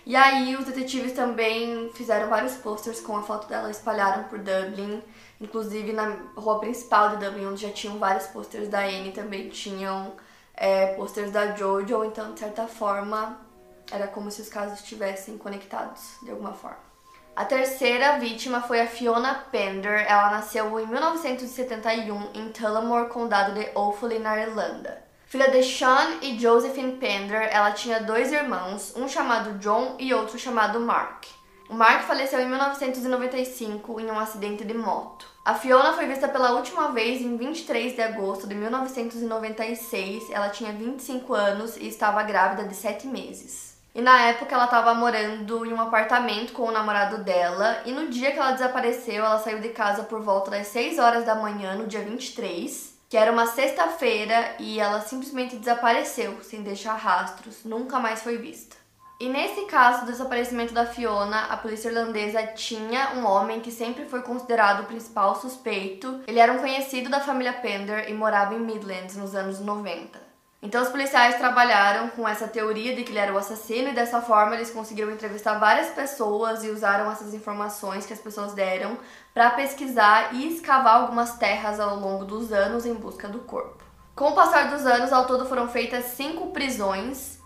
E 0.05 0.15
aí 0.15 0.55
os 0.55 0.65
detetives 0.65 1.13
também 1.13 1.89
fizeram 1.95 2.29
vários 2.29 2.53
posters 2.53 3.01
com 3.01 3.17
a 3.17 3.23
foto 3.23 3.47
dela, 3.47 3.71
espalharam 3.71 4.25
por 4.25 4.37
Dublin, 4.37 5.01
inclusive 5.41 5.93
na 5.93 6.15
rua 6.35 6.59
principal 6.59 7.17
de 7.17 7.25
Dublin, 7.25 7.47
onde 7.47 7.63
já 7.63 7.71
tinham 7.71 7.97
vários 7.97 8.27
posters 8.27 8.67
da 8.67 8.81
Anne, 8.81 9.13
também 9.13 9.49
tinham 9.49 10.13
é, 10.53 10.93
posters 10.93 11.31
da 11.31 11.55
Jojo, 11.55 12.05
então 12.05 12.33
de 12.33 12.39
certa 12.39 12.67
forma 12.67 13.48
era 13.91 14.07
como 14.07 14.31
se 14.31 14.41
os 14.41 14.49
casos 14.49 14.79
estivessem 14.79 15.37
conectados 15.37 16.17
de 16.21 16.31
alguma 16.31 16.53
forma. 16.53 16.89
A 17.35 17.45
terceira 17.45 18.19
vítima 18.19 18.61
foi 18.61 18.81
a 18.81 18.87
Fiona 18.87 19.45
Pender. 19.49 20.05
Ela 20.09 20.31
nasceu 20.31 20.77
em 20.77 20.85
1971 20.85 22.31
em 22.33 22.49
Tullamore, 22.49 23.09
condado 23.09 23.53
de 23.53 23.69
Offaly, 23.73 24.19
na 24.19 24.37
Irlanda. 24.37 25.01
Filha 25.25 25.49
de 25.49 25.63
Sean 25.63 26.17
e 26.21 26.37
Josephine 26.37 26.97
Pender, 26.97 27.47
ela 27.51 27.71
tinha 27.71 28.01
dois 28.01 28.33
irmãos, 28.33 28.93
um 28.95 29.07
chamado 29.07 29.59
John 29.59 29.95
e 29.99 30.13
outro 30.13 30.37
chamado 30.37 30.79
Mark. 30.79 31.27
O 31.69 31.75
Mark 31.75 32.01
faleceu 32.07 32.41
em 32.41 32.47
1995 32.47 34.01
em 34.01 34.09
um 34.09 34.19
acidente 34.19 34.65
de 34.65 34.73
moto. 34.73 35.27
A 35.45 35.53
Fiona 35.53 35.93
foi 35.93 36.07
vista 36.07 36.27
pela 36.27 36.53
última 36.53 36.91
vez 36.91 37.21
em 37.21 37.37
23 37.37 37.93
de 37.93 38.01
agosto 38.01 38.47
de 38.47 38.55
1996. 38.55 40.31
Ela 40.31 40.49
tinha 40.49 40.73
25 40.73 41.33
anos 41.33 41.77
e 41.77 41.87
estava 41.87 42.23
grávida 42.23 42.67
de 42.67 42.75
7 42.75 43.07
meses. 43.07 43.78
E 43.99 44.01
na 44.01 44.17
época 44.27 44.55
ela 44.55 44.63
estava 44.63 44.93
morando 44.93 45.65
em 45.65 45.73
um 45.73 45.81
apartamento 45.81 46.53
com 46.53 46.63
o 46.63 46.71
namorado 46.71 47.17
dela. 47.17 47.81
E 47.85 47.91
no 47.91 48.07
dia 48.07 48.31
que 48.31 48.39
ela 48.39 48.53
desapareceu, 48.53 49.25
ela 49.25 49.39
saiu 49.39 49.59
de 49.59 49.67
casa 49.69 50.03
por 50.03 50.21
volta 50.21 50.49
das 50.49 50.67
6 50.67 50.97
horas 50.99 51.25
da 51.25 51.35
manhã, 51.35 51.75
no 51.75 51.85
dia 51.85 51.99
23, 51.99 52.97
que 53.09 53.17
era 53.17 53.29
uma 53.29 53.45
sexta-feira, 53.45 54.55
e 54.57 54.79
ela 54.79 55.01
simplesmente 55.01 55.57
desapareceu, 55.57 56.41
sem 56.41 56.63
deixar 56.63 56.93
rastros, 56.93 57.65
nunca 57.65 57.99
mais 57.99 58.23
foi 58.23 58.37
vista. 58.37 58.77
E 59.19 59.27
nesse 59.27 59.65
caso 59.65 60.05
do 60.05 60.13
desaparecimento 60.13 60.73
da 60.73 60.85
Fiona, 60.85 61.47
a 61.47 61.57
polícia 61.57 61.89
irlandesa 61.89 62.41
tinha 62.55 63.15
um 63.17 63.25
homem 63.25 63.59
que 63.59 63.69
sempre 63.69 64.05
foi 64.05 64.21
considerado 64.21 64.83
o 64.83 64.85
principal 64.85 65.35
suspeito. 65.35 66.21
Ele 66.25 66.39
era 66.39 66.53
um 66.53 66.59
conhecido 66.59 67.09
da 67.09 67.19
família 67.19 67.51
Pender 67.51 68.09
e 68.09 68.13
morava 68.13 68.55
em 68.55 68.59
Midlands 68.59 69.17
nos 69.17 69.35
anos 69.35 69.59
90. 69.59 70.28
Então 70.61 70.83
os 70.83 70.89
policiais 70.89 71.37
trabalharam 71.37 72.09
com 72.09 72.27
essa 72.27 72.45
teoria 72.45 72.93
de 72.93 73.03
que 73.03 73.11
ele 73.11 73.19
era 73.19 73.33
o 73.33 73.37
assassino 73.37 73.89
e 73.89 73.93
dessa 73.93 74.21
forma 74.21 74.55
eles 74.55 74.69
conseguiram 74.69 75.09
entrevistar 75.09 75.57
várias 75.57 75.87
pessoas 75.91 76.63
e 76.65 76.69
usaram 76.69 77.09
essas 77.09 77.33
informações 77.33 78.05
que 78.05 78.11
as 78.11 78.19
pessoas 78.19 78.53
deram 78.53 78.97
para 79.33 79.51
pesquisar 79.51 80.35
e 80.35 80.53
escavar 80.53 80.95
algumas 80.97 81.37
terras 81.37 81.79
ao 81.79 81.95
longo 81.95 82.25
dos 82.25 82.51
anos 82.51 82.85
em 82.85 82.93
busca 82.93 83.29
do 83.29 83.39
corpo. 83.39 83.81
Com 84.13 84.31
o 84.31 84.35
passar 84.35 84.69
dos 84.69 84.85
anos, 84.85 85.13
ao 85.13 85.25
todo 85.25 85.45
foram 85.45 85.69
feitas 85.69 86.03
cinco 86.05 86.51
prisões 86.51 87.39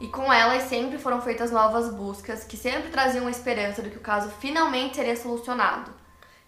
e 0.00 0.08
com 0.08 0.32
elas 0.32 0.64
sempre 0.64 0.98
foram 0.98 1.20
feitas 1.20 1.52
novas 1.52 1.88
buscas 1.94 2.42
que 2.42 2.56
sempre 2.56 2.90
traziam 2.90 3.28
a 3.28 3.30
esperança 3.30 3.80
de 3.80 3.90
que 3.90 3.96
o 3.98 4.00
caso 4.00 4.28
finalmente 4.40 4.96
seria 4.96 5.16
solucionado. 5.16 5.92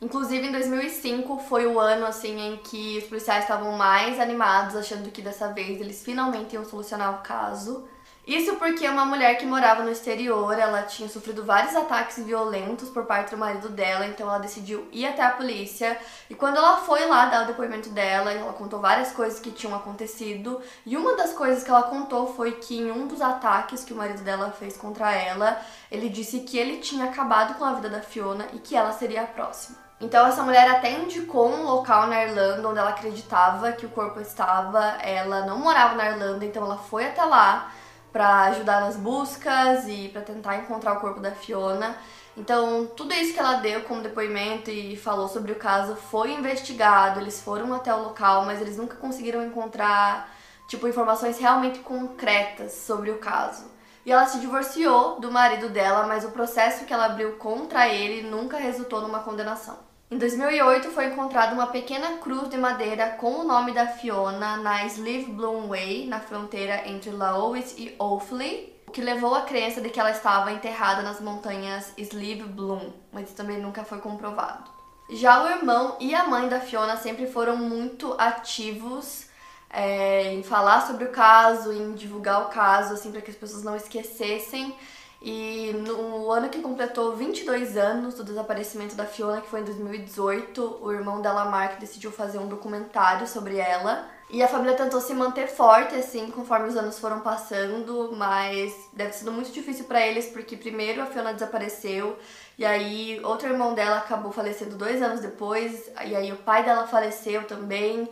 Inclusive, 0.00 0.46
em 0.46 0.52
2005 0.52 1.38
foi 1.40 1.66
o 1.66 1.80
ano 1.80 2.06
assim 2.06 2.38
em 2.40 2.56
que 2.58 2.98
os 2.98 3.04
policiais 3.04 3.42
estavam 3.42 3.72
mais 3.72 4.20
animados, 4.20 4.76
achando 4.76 5.10
que 5.10 5.20
dessa 5.20 5.52
vez 5.52 5.80
eles 5.80 6.04
finalmente 6.04 6.54
iam 6.54 6.64
solucionar 6.64 7.18
o 7.18 7.22
caso. 7.22 7.84
Isso 8.24 8.56
porque 8.56 8.86
uma 8.86 9.06
mulher 9.06 9.38
que 9.38 9.46
morava 9.46 9.82
no 9.82 9.90
exterior, 9.90 10.56
ela 10.56 10.82
tinha 10.82 11.08
sofrido 11.08 11.44
vários 11.44 11.74
ataques 11.74 12.22
violentos 12.22 12.90
por 12.90 13.06
parte 13.06 13.30
do 13.30 13.38
marido 13.38 13.70
dela, 13.70 14.06
então 14.06 14.28
ela 14.28 14.38
decidiu 14.38 14.86
ir 14.92 15.06
até 15.06 15.22
a 15.22 15.30
polícia. 15.30 15.98
E 16.28 16.34
quando 16.34 16.58
ela 16.58 16.76
foi 16.76 17.06
lá 17.06 17.24
dar 17.26 17.44
o 17.44 17.46
depoimento 17.46 17.88
dela, 17.88 18.30
ela 18.30 18.52
contou 18.52 18.80
várias 18.80 19.12
coisas 19.12 19.40
que 19.40 19.50
tinham 19.50 19.74
acontecido. 19.74 20.60
E 20.84 20.96
uma 20.96 21.16
das 21.16 21.32
coisas 21.32 21.64
que 21.64 21.70
ela 21.70 21.84
contou 21.84 22.34
foi 22.34 22.52
que 22.52 22.78
em 22.78 22.92
um 22.92 23.08
dos 23.08 23.22
ataques 23.22 23.82
que 23.82 23.94
o 23.94 23.96
marido 23.96 24.22
dela 24.22 24.52
fez 24.52 24.76
contra 24.76 25.10
ela, 25.10 25.60
ele 25.90 26.08
disse 26.08 26.40
que 26.40 26.58
ele 26.58 26.76
tinha 26.78 27.06
acabado 27.06 27.54
com 27.54 27.64
a 27.64 27.72
vida 27.72 27.88
da 27.88 28.02
Fiona 28.02 28.46
e 28.52 28.58
que 28.58 28.76
ela 28.76 28.92
seria 28.92 29.22
a 29.22 29.26
próxima. 29.26 29.87
Então 30.00 30.26
essa 30.26 30.42
mulher 30.42 30.68
até 30.70 30.92
indicou 30.92 31.48
um 31.48 31.64
local 31.64 32.06
na 32.06 32.22
Irlanda 32.24 32.68
onde 32.68 32.78
ela 32.78 32.90
acreditava 32.90 33.72
que 33.72 33.84
o 33.84 33.90
corpo 33.90 34.20
estava. 34.20 34.80
Ela 35.02 35.44
não 35.44 35.58
morava 35.58 35.94
na 35.96 36.10
Irlanda, 36.10 36.44
então 36.44 36.64
ela 36.64 36.78
foi 36.78 37.06
até 37.06 37.24
lá 37.24 37.72
para 38.12 38.42
ajudar 38.44 38.80
nas 38.80 38.96
buscas 38.96 39.86
e 39.88 40.08
para 40.08 40.22
tentar 40.22 40.56
encontrar 40.56 40.94
o 40.94 41.00
corpo 41.00 41.20
da 41.20 41.32
Fiona. 41.32 41.96
Então, 42.36 42.86
tudo 42.96 43.12
isso 43.12 43.34
que 43.34 43.40
ela 43.40 43.54
deu 43.54 43.82
como 43.82 44.00
depoimento 44.00 44.70
e 44.70 44.96
falou 44.96 45.26
sobre 45.28 45.50
o 45.50 45.56
caso 45.56 45.96
foi 45.96 46.32
investigado, 46.32 47.18
eles 47.18 47.42
foram 47.42 47.74
até 47.74 47.92
o 47.92 48.02
local, 48.04 48.44
mas 48.44 48.60
eles 48.60 48.76
nunca 48.76 48.96
conseguiram 48.96 49.44
encontrar 49.44 50.30
tipo 50.68 50.86
informações 50.86 51.38
realmente 51.38 51.80
concretas 51.80 52.72
sobre 52.72 53.10
o 53.10 53.18
caso. 53.18 53.77
E 54.08 54.10
ela 54.10 54.24
se 54.24 54.40
divorciou 54.40 55.20
do 55.20 55.30
marido 55.30 55.68
dela, 55.68 56.06
mas 56.06 56.24
o 56.24 56.30
processo 56.30 56.86
que 56.86 56.94
ela 56.94 57.04
abriu 57.04 57.32
contra 57.32 57.90
ele 57.90 58.26
nunca 58.26 58.56
resultou 58.56 59.02
numa 59.02 59.18
condenação. 59.18 59.76
Em 60.10 60.16
2008 60.16 60.88
foi 60.92 61.08
encontrada 61.08 61.52
uma 61.52 61.66
pequena 61.66 62.16
cruz 62.16 62.48
de 62.48 62.56
madeira 62.56 63.10
com 63.20 63.32
o 63.32 63.44
nome 63.44 63.72
da 63.72 63.86
Fiona 63.86 64.56
na 64.56 64.86
Slieve 64.86 65.30
Bloom 65.32 65.68
Way, 65.68 66.06
na 66.06 66.20
fronteira 66.20 66.88
entre 66.88 67.10
Laois 67.10 67.74
e 67.76 67.94
Offaly, 67.98 68.72
o 68.86 68.90
que 68.92 69.02
levou 69.02 69.34
à 69.34 69.42
crença 69.42 69.82
de 69.82 69.90
que 69.90 70.00
ela 70.00 70.10
estava 70.10 70.52
enterrada 70.52 71.02
nas 71.02 71.20
montanhas 71.20 71.92
Slieve 71.98 72.44
Bloom, 72.44 72.90
mas 73.12 73.34
também 73.34 73.58
nunca 73.58 73.84
foi 73.84 73.98
comprovado. 73.98 74.70
Já 75.10 75.44
o 75.44 75.50
irmão 75.50 75.98
e 76.00 76.14
a 76.14 76.24
mãe 76.24 76.48
da 76.48 76.60
Fiona 76.60 76.96
sempre 76.96 77.26
foram 77.26 77.58
muito 77.58 78.14
ativos 78.16 79.27
é, 79.70 80.32
em 80.34 80.42
falar 80.42 80.86
sobre 80.86 81.04
o 81.04 81.10
caso, 81.10 81.72
em 81.72 81.94
divulgar 81.94 82.42
o 82.42 82.48
caso, 82.48 82.94
assim, 82.94 83.12
para 83.12 83.20
que 83.20 83.30
as 83.30 83.36
pessoas 83.36 83.62
não 83.62 83.76
esquecessem. 83.76 84.74
E 85.20 85.72
no 85.84 86.30
ano 86.30 86.48
que 86.48 86.60
completou 86.60 87.16
22 87.16 87.76
anos 87.76 88.14
do 88.14 88.22
desaparecimento 88.22 88.94
da 88.94 89.04
Fiona, 89.04 89.40
que 89.40 89.48
foi 89.48 89.60
em 89.60 89.64
2018, 89.64 90.78
o 90.80 90.92
irmão 90.92 91.20
dela, 91.20 91.44
Mark, 91.46 91.80
decidiu 91.80 92.12
fazer 92.12 92.38
um 92.38 92.46
documentário 92.46 93.26
sobre 93.26 93.56
ela. 93.56 94.08
E 94.30 94.42
a 94.42 94.48
família 94.48 94.76
tentou 94.76 95.00
se 95.00 95.14
manter 95.14 95.48
forte, 95.48 95.94
assim, 95.94 96.30
conforme 96.30 96.68
os 96.68 96.76
anos 96.76 96.98
foram 96.98 97.20
passando, 97.20 98.12
mas 98.14 98.72
deve 98.92 99.10
ter 99.10 99.16
sido 99.16 99.32
muito 99.32 99.50
difícil 99.50 99.86
para 99.86 100.06
eles, 100.06 100.26
porque 100.26 100.54
primeiro 100.54 101.00
a 101.00 101.06
Fiona 101.06 101.32
desapareceu, 101.32 102.16
e 102.58 102.64
aí 102.64 103.18
outro 103.24 103.48
irmão 103.48 103.72
dela 103.72 103.96
acabou 103.96 104.30
falecendo 104.30 104.76
dois 104.76 105.00
anos 105.00 105.20
depois, 105.20 105.90
e 106.04 106.14
aí 106.14 106.30
o 106.30 106.36
pai 106.36 106.62
dela 106.62 106.86
faleceu 106.86 107.44
também, 107.44 108.06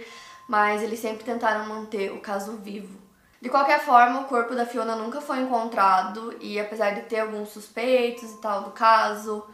mas 0.48 0.82
eles 0.82 1.00
sempre 1.00 1.24
tentaram 1.24 1.66
manter 1.66 2.12
o 2.12 2.20
caso 2.20 2.56
vivo. 2.58 3.06
De 3.40 3.50
qualquer 3.50 3.80
forma, 3.80 4.20
o 4.20 4.24
corpo 4.24 4.54
da 4.54 4.66
Fiona 4.66 4.96
nunca 4.96 5.20
foi 5.20 5.40
encontrado 5.40 6.36
e 6.40 6.58
apesar 6.58 6.90
de 6.90 7.02
ter 7.02 7.20
alguns 7.20 7.50
suspeitos 7.50 8.32
e 8.32 8.36
tal 8.38 8.62
do 8.62 8.70
caso, 8.70 9.44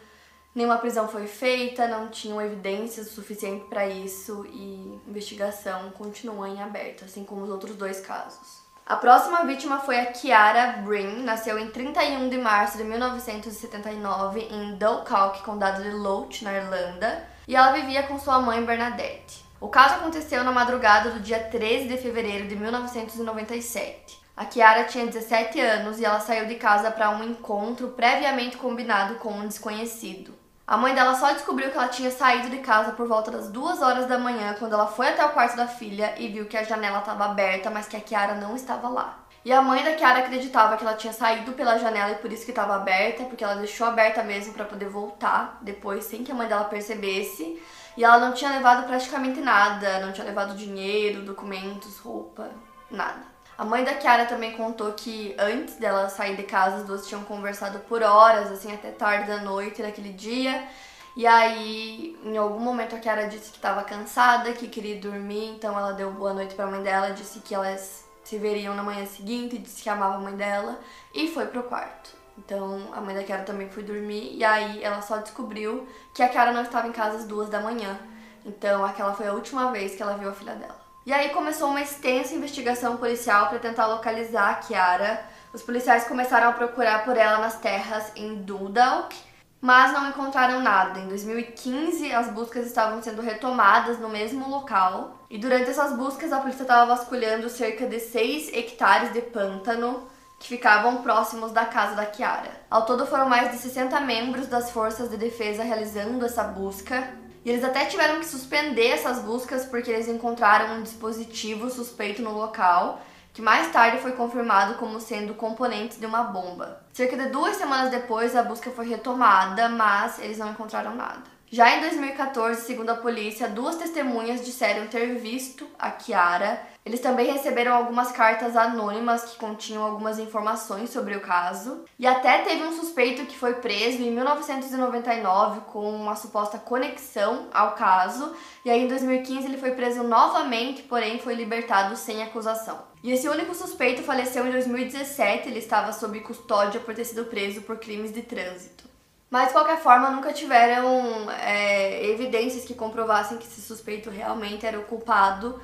nenhuma 0.54 0.78
prisão 0.78 1.08
foi 1.08 1.26
feita, 1.26 1.88
não 1.88 2.08
tinham 2.08 2.40
evidências 2.40 3.08
suficientes 3.08 3.66
para 3.68 3.86
isso 3.86 4.46
e 4.50 5.00
a 5.06 5.10
investigação 5.10 5.90
continua 5.90 6.48
em 6.48 6.62
aberto, 6.62 7.04
assim 7.04 7.24
como 7.24 7.42
os 7.42 7.50
outros 7.50 7.76
dois 7.76 8.00
casos. 8.00 8.62
A 8.84 8.96
próxima 8.96 9.44
vítima 9.44 9.78
foi 9.78 9.98
a 9.98 10.06
Kiara 10.06 10.78
Brin, 10.84 11.22
nasceu 11.22 11.58
em 11.58 11.70
31 11.70 12.28
de 12.28 12.36
março 12.36 12.76
de 12.76 12.84
1979 12.84 14.40
em 14.40 14.76
Dundalk, 14.76 15.42
condado 15.42 15.82
de 15.82 15.90
Louth, 15.90 16.42
na 16.42 16.52
Irlanda, 16.52 17.26
e 17.46 17.54
ela 17.54 17.72
vivia 17.72 18.02
com 18.04 18.18
sua 18.18 18.40
mãe 18.40 18.64
Bernadette. 18.64 19.41
O 19.62 19.68
caso 19.68 19.94
aconteceu 19.94 20.42
na 20.42 20.50
madrugada 20.50 21.10
do 21.10 21.20
dia 21.20 21.38
13 21.38 21.86
de 21.86 21.96
fevereiro 21.96 22.48
de 22.48 22.56
1997. 22.56 24.20
A 24.36 24.44
Kiara 24.44 24.82
tinha 24.82 25.06
17 25.06 25.60
anos 25.60 26.00
e 26.00 26.04
ela 26.04 26.18
saiu 26.18 26.46
de 26.46 26.56
casa 26.56 26.90
para 26.90 27.10
um 27.10 27.22
encontro 27.22 27.90
previamente 27.90 28.56
combinado 28.56 29.14
com 29.20 29.30
um 29.30 29.46
desconhecido. 29.46 30.34
A 30.66 30.76
mãe 30.76 30.92
dela 30.96 31.14
só 31.14 31.30
descobriu 31.30 31.70
que 31.70 31.76
ela 31.76 31.86
tinha 31.86 32.10
saído 32.10 32.50
de 32.50 32.58
casa 32.58 32.90
por 32.90 33.06
volta 33.06 33.30
das 33.30 33.50
duas 33.50 33.80
horas 33.80 34.06
da 34.08 34.18
manhã 34.18 34.56
quando 34.58 34.72
ela 34.72 34.88
foi 34.88 35.10
até 35.10 35.24
o 35.24 35.30
quarto 35.30 35.56
da 35.56 35.68
filha 35.68 36.12
e 36.18 36.26
viu 36.26 36.46
que 36.46 36.56
a 36.56 36.64
janela 36.64 36.98
estava 36.98 37.26
aberta, 37.26 37.70
mas 37.70 37.86
que 37.86 37.96
a 37.96 38.00
Kiara 38.00 38.34
não 38.34 38.56
estava 38.56 38.88
lá. 38.88 39.20
E 39.44 39.52
a 39.52 39.62
mãe 39.62 39.84
da 39.84 39.94
Kiara 39.94 40.20
acreditava 40.20 40.76
que 40.76 40.82
ela 40.82 40.96
tinha 40.96 41.12
saído 41.12 41.52
pela 41.52 41.78
janela 41.78 42.10
e 42.10 42.16
por 42.16 42.32
isso 42.32 42.44
que 42.44 42.50
estava 42.50 42.74
aberta, 42.74 43.22
porque 43.26 43.44
ela 43.44 43.54
deixou 43.54 43.86
aberta 43.86 44.24
mesmo 44.24 44.54
para 44.54 44.64
poder 44.64 44.88
voltar 44.88 45.58
depois 45.62 46.02
sem 46.02 46.24
que 46.24 46.32
a 46.32 46.34
mãe 46.34 46.48
dela 46.48 46.64
percebesse. 46.64 47.62
E 47.96 48.04
ela 48.04 48.18
não 48.18 48.32
tinha 48.32 48.50
levado 48.50 48.86
praticamente 48.86 49.40
nada, 49.40 50.00
não 50.00 50.12
tinha 50.12 50.26
levado 50.26 50.54
dinheiro, 50.54 51.22
documentos, 51.22 51.98
roupa, 51.98 52.50
nada. 52.90 53.32
A 53.56 53.64
mãe 53.64 53.84
da 53.84 53.94
Kiara 53.94 54.24
também 54.24 54.52
contou 54.56 54.92
que 54.92 55.36
antes 55.38 55.76
dela 55.76 56.08
sair 56.08 56.36
de 56.36 56.42
casa, 56.42 56.76
as 56.76 56.84
duas 56.84 57.06
tinham 57.06 57.22
conversado 57.22 57.80
por 57.80 58.02
horas, 58.02 58.50
assim, 58.50 58.72
até 58.72 58.90
tarde 58.90 59.28
da 59.28 59.38
noite 59.38 59.82
daquele 59.82 60.12
dia. 60.12 60.66
E 61.14 61.26
aí, 61.26 62.18
em 62.24 62.36
algum 62.38 62.58
momento, 62.58 62.96
a 62.96 62.98
Kiara 62.98 63.28
disse 63.28 63.50
que 63.50 63.58
estava 63.58 63.84
cansada, 63.84 64.52
que 64.52 64.68
queria 64.68 64.98
dormir, 64.98 65.50
então 65.50 65.78
ela 65.78 65.92
deu 65.92 66.10
boa 66.10 66.32
noite 66.32 66.54
para 66.54 66.64
a 66.64 66.70
mãe 66.70 66.82
dela, 66.82 67.10
disse 67.10 67.40
que 67.40 67.54
elas 67.54 68.08
se 68.24 68.38
veriam 68.38 68.74
na 68.74 68.82
manhã 68.82 69.04
seguinte, 69.04 69.58
disse 69.58 69.82
que 69.82 69.90
amava 69.90 70.14
a 70.14 70.18
mãe 70.18 70.34
dela 70.34 70.80
e 71.12 71.28
foi 71.28 71.46
pro 71.46 71.64
quarto. 71.64 72.21
Então 72.38 72.88
a 72.92 73.00
mãe 73.00 73.14
da 73.14 73.22
Kiara 73.22 73.42
também 73.42 73.68
foi 73.68 73.82
dormir 73.82 74.34
e 74.36 74.44
aí 74.44 74.82
ela 74.82 75.02
só 75.02 75.18
descobriu 75.18 75.86
que 76.14 76.22
a 76.22 76.28
Kiara 76.28 76.52
não 76.52 76.62
estava 76.62 76.88
em 76.88 76.92
casa 76.92 77.18
às 77.18 77.24
duas 77.24 77.48
da 77.48 77.60
manhã. 77.60 77.98
Então 78.44 78.84
aquela 78.84 79.14
foi 79.14 79.26
a 79.26 79.32
última 79.32 79.70
vez 79.70 79.94
que 79.94 80.02
ela 80.02 80.16
viu 80.16 80.30
a 80.30 80.34
filha 80.34 80.54
dela. 80.54 80.80
E 81.04 81.12
aí 81.12 81.30
começou 81.30 81.68
uma 81.68 81.80
extensa 81.80 82.34
investigação 82.34 82.96
policial 82.96 83.48
para 83.48 83.58
tentar 83.58 83.86
localizar 83.86 84.50
a 84.50 84.54
Kiara. 84.54 85.24
Os 85.52 85.62
policiais 85.62 86.04
começaram 86.04 86.48
a 86.48 86.52
procurar 86.52 87.04
por 87.04 87.16
ela 87.16 87.38
nas 87.38 87.58
terras 87.58 88.12
em 88.14 88.36
Dundalk, 88.36 89.14
mas 89.60 89.92
não 89.92 90.08
encontraram 90.08 90.60
nada. 90.60 91.00
Em 91.00 91.08
2015, 91.08 92.12
as 92.12 92.28
buscas 92.28 92.66
estavam 92.66 93.02
sendo 93.02 93.20
retomadas 93.20 93.98
no 93.98 94.08
mesmo 94.08 94.48
local. 94.48 95.26
E 95.28 95.38
durante 95.38 95.70
essas 95.70 95.92
buscas, 95.92 96.32
a 96.32 96.40
polícia 96.40 96.62
estava 96.62 96.94
vasculhando 96.94 97.48
cerca 97.48 97.86
de 97.86 97.98
6 97.98 98.52
hectares 98.52 99.12
de 99.12 99.22
pântano 99.22 100.08
que 100.42 100.48
ficavam 100.48 101.02
próximos 101.02 101.52
da 101.52 101.64
casa 101.64 101.94
da 101.94 102.04
Kiara. 102.04 102.50
Ao 102.68 102.84
todo 102.84 103.06
foram 103.06 103.28
mais 103.28 103.52
de 103.52 103.58
60 103.58 104.00
membros 104.00 104.48
das 104.48 104.72
forças 104.72 105.08
de 105.08 105.16
defesa 105.16 105.62
realizando 105.62 106.26
essa 106.26 106.42
busca. 106.42 107.08
E 107.44 107.50
eles 107.50 107.62
até 107.62 107.84
tiveram 107.84 108.18
que 108.18 108.26
suspender 108.26 108.88
essas 108.88 109.20
buscas 109.20 109.64
porque 109.64 109.90
eles 109.90 110.08
encontraram 110.08 110.74
um 110.74 110.82
dispositivo 110.82 111.70
suspeito 111.70 112.22
no 112.22 112.32
local, 112.32 113.00
que 113.32 113.40
mais 113.40 113.70
tarde 113.72 113.98
foi 113.98 114.12
confirmado 114.12 114.74
como 114.74 115.00
sendo 115.00 115.32
componentes 115.34 115.98
de 115.98 116.06
uma 116.06 116.24
bomba. 116.24 116.82
Cerca 116.92 117.16
de 117.16 117.28
duas 117.28 117.56
semanas 117.56 117.90
depois, 117.90 118.34
a 118.34 118.42
busca 118.42 118.70
foi 118.72 118.88
retomada, 118.88 119.68
mas 119.68 120.18
eles 120.18 120.38
não 120.38 120.50
encontraram 120.50 120.96
nada. 120.96 121.31
Já 121.54 121.76
em 121.76 121.80
2014, 121.82 122.62
segundo 122.62 122.88
a 122.88 122.94
polícia, 122.94 123.46
duas 123.46 123.76
testemunhas 123.76 124.42
disseram 124.42 124.86
ter 124.86 125.16
visto 125.16 125.68
a 125.78 125.90
Kiara. 125.90 126.66
Eles 126.82 126.98
também 126.98 127.30
receberam 127.30 127.74
algumas 127.74 128.10
cartas 128.10 128.56
anônimas 128.56 129.24
que 129.24 129.36
continham 129.36 129.84
algumas 129.84 130.18
informações 130.18 130.88
sobre 130.88 131.14
o 131.14 131.20
caso. 131.20 131.84
E 131.98 132.06
até 132.06 132.38
teve 132.38 132.62
um 132.62 132.72
suspeito 132.72 133.26
que 133.26 133.36
foi 133.36 133.56
preso 133.56 134.00
em 134.00 134.10
1999 134.12 135.60
com 135.70 135.94
uma 135.94 136.16
suposta 136.16 136.56
conexão 136.56 137.48
ao 137.52 137.72
caso. 137.72 138.34
E 138.64 138.70
aí 138.70 138.84
em 138.84 138.88
2015 138.88 139.46
ele 139.46 139.58
foi 139.58 139.72
preso 139.72 140.02
novamente, 140.02 140.80
porém 140.84 141.18
foi 141.18 141.34
libertado 141.34 141.98
sem 141.98 142.22
acusação. 142.22 142.78
E 143.02 143.12
esse 143.12 143.28
único 143.28 143.54
suspeito 143.54 144.02
faleceu 144.02 144.46
em 144.46 144.52
2017, 144.52 145.50
ele 145.50 145.58
estava 145.58 145.92
sob 145.92 146.18
custódia 146.20 146.80
por 146.80 146.94
ter 146.94 147.04
sido 147.04 147.26
preso 147.26 147.60
por 147.60 147.76
crimes 147.76 148.10
de 148.10 148.22
trânsito. 148.22 148.91
Mas, 149.32 149.46
de 149.46 149.54
qualquer 149.54 149.78
forma, 149.78 150.10
nunca 150.10 150.30
tiveram 150.30 151.30
é, 151.30 152.06
evidências 152.06 152.66
que 152.66 152.74
comprovassem 152.74 153.38
que 153.38 153.46
esse 153.46 153.62
suspeito 153.62 154.10
realmente 154.10 154.66
era 154.66 154.78
o 154.78 154.84
culpado. 154.84 155.58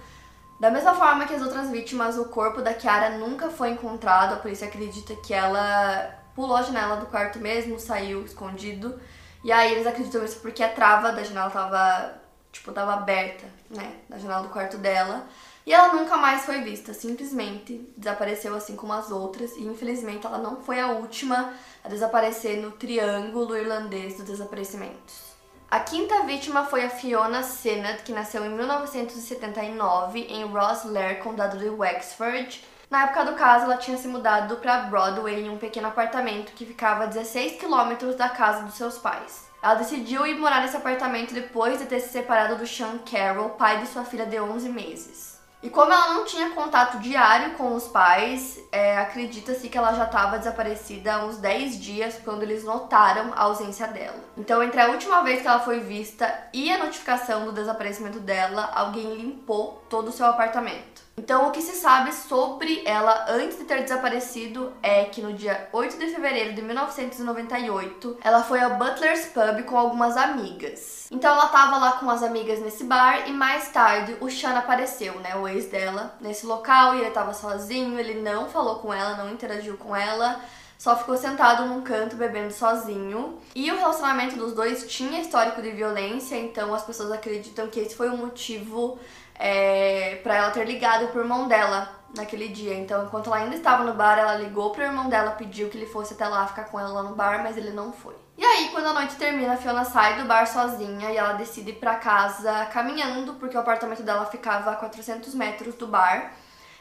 Da 0.59 0.71
mesma 0.71 0.95
forma 0.95 1.27
que 1.27 1.35
as 1.35 1.43
outras 1.43 1.69
vítimas, 1.69 2.17
o 2.17 2.31
corpo 2.31 2.63
da 2.63 2.73
Kiara 2.73 3.19
nunca 3.19 3.51
foi 3.51 3.69
encontrado. 3.69 4.33
A 4.33 4.37
polícia 4.39 4.67
acredita 4.67 5.15
que 5.17 5.35
ela 5.35 6.19
pulou 6.35 6.57
a 6.57 6.63
janela 6.63 6.97
do 6.97 7.05
quarto 7.09 7.39
mesmo, 7.41 7.79
saiu 7.79 8.25
escondido. 8.25 8.99
E 9.45 9.53
aí 9.53 9.73
eles 9.73 9.87
acreditam 9.87 10.25
isso 10.25 10.41
porque 10.41 10.63
a 10.63 10.71
trava 10.71 11.13
da 11.13 11.23
janela 11.23 11.51
tava, 11.51 12.15
tipo, 12.51 12.73
tava 12.73 12.95
aberta, 12.95 13.45
né, 13.69 13.97
da 14.09 14.17
janela 14.17 14.45
do 14.45 14.49
quarto 14.49 14.79
dela. 14.79 15.27
E 15.69 15.73
ela 15.75 15.93
nunca 15.93 16.17
mais 16.17 16.47
foi 16.47 16.63
vista, 16.63 16.95
simplesmente 16.95 17.93
desapareceu 17.95 18.55
assim 18.55 18.75
como 18.75 18.95
as 18.95 19.11
outras. 19.11 19.55
E 19.55 19.67
infelizmente 19.67 20.25
ela 20.25 20.39
não 20.39 20.63
foi 20.63 20.81
a 20.81 20.93
última 20.93 21.53
a 21.85 21.89
desaparecer 21.91 22.57
no 22.57 22.71
triângulo 22.71 23.55
irlandês 23.55 24.17
dos 24.17 24.25
desaparecimentos. 24.25 25.35
A 25.71 25.81
quinta 25.81 26.23
vítima 26.23 26.65
foi 26.65 26.87
a 26.87 26.89
Fiona 26.89 27.43
Sennett, 27.43 28.03
que 28.03 28.13
nasceu 28.13 28.47
em 28.47 28.49
1979 28.49 30.21
em 30.21 30.47
Rosslare, 30.47 31.21
condado 31.21 31.59
de 31.59 31.69
Wexford. 31.69 32.65
Na 32.89 33.03
época 33.03 33.27
do 33.27 33.35
caso, 33.35 33.67
ela 33.67 33.77
tinha 33.77 33.99
se 33.99 34.09
mudado 34.09 34.57
para 34.57 34.85
Broadway 34.85 35.43
em 35.43 35.51
um 35.51 35.59
pequeno 35.59 35.89
apartamento 35.89 36.53
que 36.53 36.65
ficava 36.65 37.05
a 37.05 37.09
16 37.09 37.61
quilômetros 37.61 38.17
da 38.17 38.31
casa 38.31 38.65
dos 38.65 38.73
seus 38.73 38.97
pais. 38.97 39.47
Ela 39.63 39.75
decidiu 39.75 40.27
ir 40.27 40.39
morar 40.39 40.63
nesse 40.63 40.79
apartamento 40.79 41.35
depois 41.35 41.79
de 41.79 41.85
ter 41.85 42.01
se 42.01 42.09
separado 42.09 42.57
do 42.57 42.67
Sean 42.67 42.97
Carroll, 43.01 43.51
pai 43.51 43.83
de 43.83 43.89
sua 43.89 44.07
filha 44.07 44.25
de 44.25 44.41
11 44.41 44.67
meses. 44.71 45.28
E 45.61 45.69
como 45.69 45.93
ela 45.93 46.15
não 46.15 46.25
tinha 46.25 46.51
contato 46.51 47.01
diário 47.01 47.55
com 47.55 47.75
os 47.75 47.89
pais, 47.89 48.61
é, 48.71 48.97
acredita-se 48.97 49.69
que 49.69 49.77
ela 49.77 49.93
já 49.93 50.05
estava 50.05 50.39
desaparecida 50.39 51.15
há 51.15 51.25
uns 51.25 51.39
10 51.39 51.81
dias 51.81 52.21
quando 52.25 52.45
eles 52.45 52.63
notaram 52.63 53.33
a 53.35 53.43
ausência 53.43 53.89
dela. 53.89 54.23
Então, 54.37 54.63
entre 54.63 54.81
a 54.81 54.89
última 54.89 55.23
vez 55.23 55.43
que 55.43 55.49
ela 55.49 55.59
foi 55.59 55.81
vista 55.81 56.33
e 56.53 56.73
a 56.73 56.79
notificação 56.79 57.45
do 57.45 57.53
desaparecimento 57.53 58.21
dela, 58.21 58.71
alguém 58.73 59.17
limpou 59.17 59.83
todo 59.89 60.09
o 60.09 60.13
seu 60.13 60.27
apartamento. 60.27 61.08
Então, 61.19 61.49
o 61.49 61.51
que 61.51 61.61
se 61.61 61.75
sabe 61.75 62.15
sobre 62.15 62.81
ela 62.87 63.27
antes 63.29 63.59
de 63.59 63.65
ter 63.65 63.83
desaparecido 63.83 64.73
é 64.81 65.05
que 65.05 65.21
no 65.21 65.33
dia 65.33 65.69
8 65.73 65.99
de 65.99 66.13
fevereiro 66.13 66.55
de 66.55 66.63
1998, 66.63 68.19
ela 68.23 68.45
foi 68.45 68.61
ao 68.61 68.77
Butler's 68.77 69.27
Pub 69.27 69.65
com 69.65 69.77
algumas 69.77 70.17
amigas. 70.17 71.09
Então, 71.11 71.33
ela 71.33 71.49
tava 71.49 71.77
lá 71.77 71.93
com 71.95 72.09
as 72.09 72.23
amigas 72.23 72.61
nesse 72.61 72.85
bar 72.85 73.29
e 73.29 73.33
mais 73.33 73.69
tarde 73.73 74.17
o 74.21 74.31
Sean 74.31 74.57
apareceu, 74.57 75.19
né, 75.19 75.35
o 75.35 75.49
ex 75.49 75.67
dela, 75.67 76.17
nesse 76.21 76.47
local 76.47 76.95
e 76.95 77.01
ele 77.01 77.11
tava 77.11 77.35
sozinho, 77.35 77.99
ele 77.99 78.23
não 78.23 78.49
falou 78.49 78.77
com 78.77 78.95
ela, 78.95 79.17
não 79.17 79.33
interagiu 79.33 79.77
com 79.77 79.97
ela 79.97 80.41
só 80.79 80.97
ficou 80.97 81.17
sentado 81.17 81.67
num 81.67 81.83
canto 81.83 82.15
bebendo 82.15 82.53
sozinho. 82.53 83.41
E 83.53 83.69
o 83.73 83.77
relacionamento 83.77 84.37
dos 84.37 84.53
dois 84.53 84.87
tinha 84.87 85.21
histórico 85.21 85.61
de 85.61 85.73
violência, 85.73 86.37
então 86.37 86.73
as 86.73 86.85
pessoas 86.85 87.11
acreditam 87.11 87.67
que 87.67 87.81
esse 87.81 87.97
foi 87.97 88.09
o 88.09 88.17
motivo 88.17 88.97
é, 89.39 90.17
para 90.23 90.37
ela 90.37 90.51
ter 90.51 90.65
ligado 90.65 91.09
pro 91.09 91.21
irmão 91.21 91.47
dela 91.47 91.97
naquele 92.17 92.49
dia. 92.49 92.75
Então, 92.75 93.05
enquanto 93.05 93.29
ela 93.29 93.37
ainda 93.37 93.57
estava 93.57 93.85
no 93.85 93.95
bar, 93.95 94.19
ela 94.19 94.35
ligou 94.35 94.71
pro 94.71 94.83
irmão 94.83 95.09
dela, 95.09 95.33
pediu 95.33 95.69
que 95.69 95.77
ele 95.77 95.87
fosse 95.87 96.15
até 96.15 96.27
lá 96.27 96.47
ficar 96.47 96.65
com 96.65 96.79
ela 96.79 96.89
lá 96.89 97.03
no 97.03 97.15
bar, 97.15 97.43
mas 97.43 97.57
ele 97.57 97.71
não 97.71 97.93
foi. 97.93 98.15
E 98.37 98.45
aí, 98.45 98.69
quando 98.71 98.87
a 98.87 98.93
noite 98.93 99.17
termina, 99.17 99.55
a 99.55 99.57
Fiona 99.57 99.85
sai 99.85 100.17
do 100.17 100.25
bar 100.25 100.47
sozinha 100.47 101.11
e 101.11 101.17
ela 101.17 101.33
decide 101.33 101.71
ir 101.71 101.75
pra 101.75 101.97
casa 101.97 102.67
caminhando, 102.67 103.35
porque 103.35 103.57
o 103.57 103.61
apartamento 103.61 104.03
dela 104.03 104.27
ficava 104.27 104.71
a 104.71 104.77
400 104.77 105.35
metros 105.35 105.75
do 105.75 105.87
bar. 105.87 106.33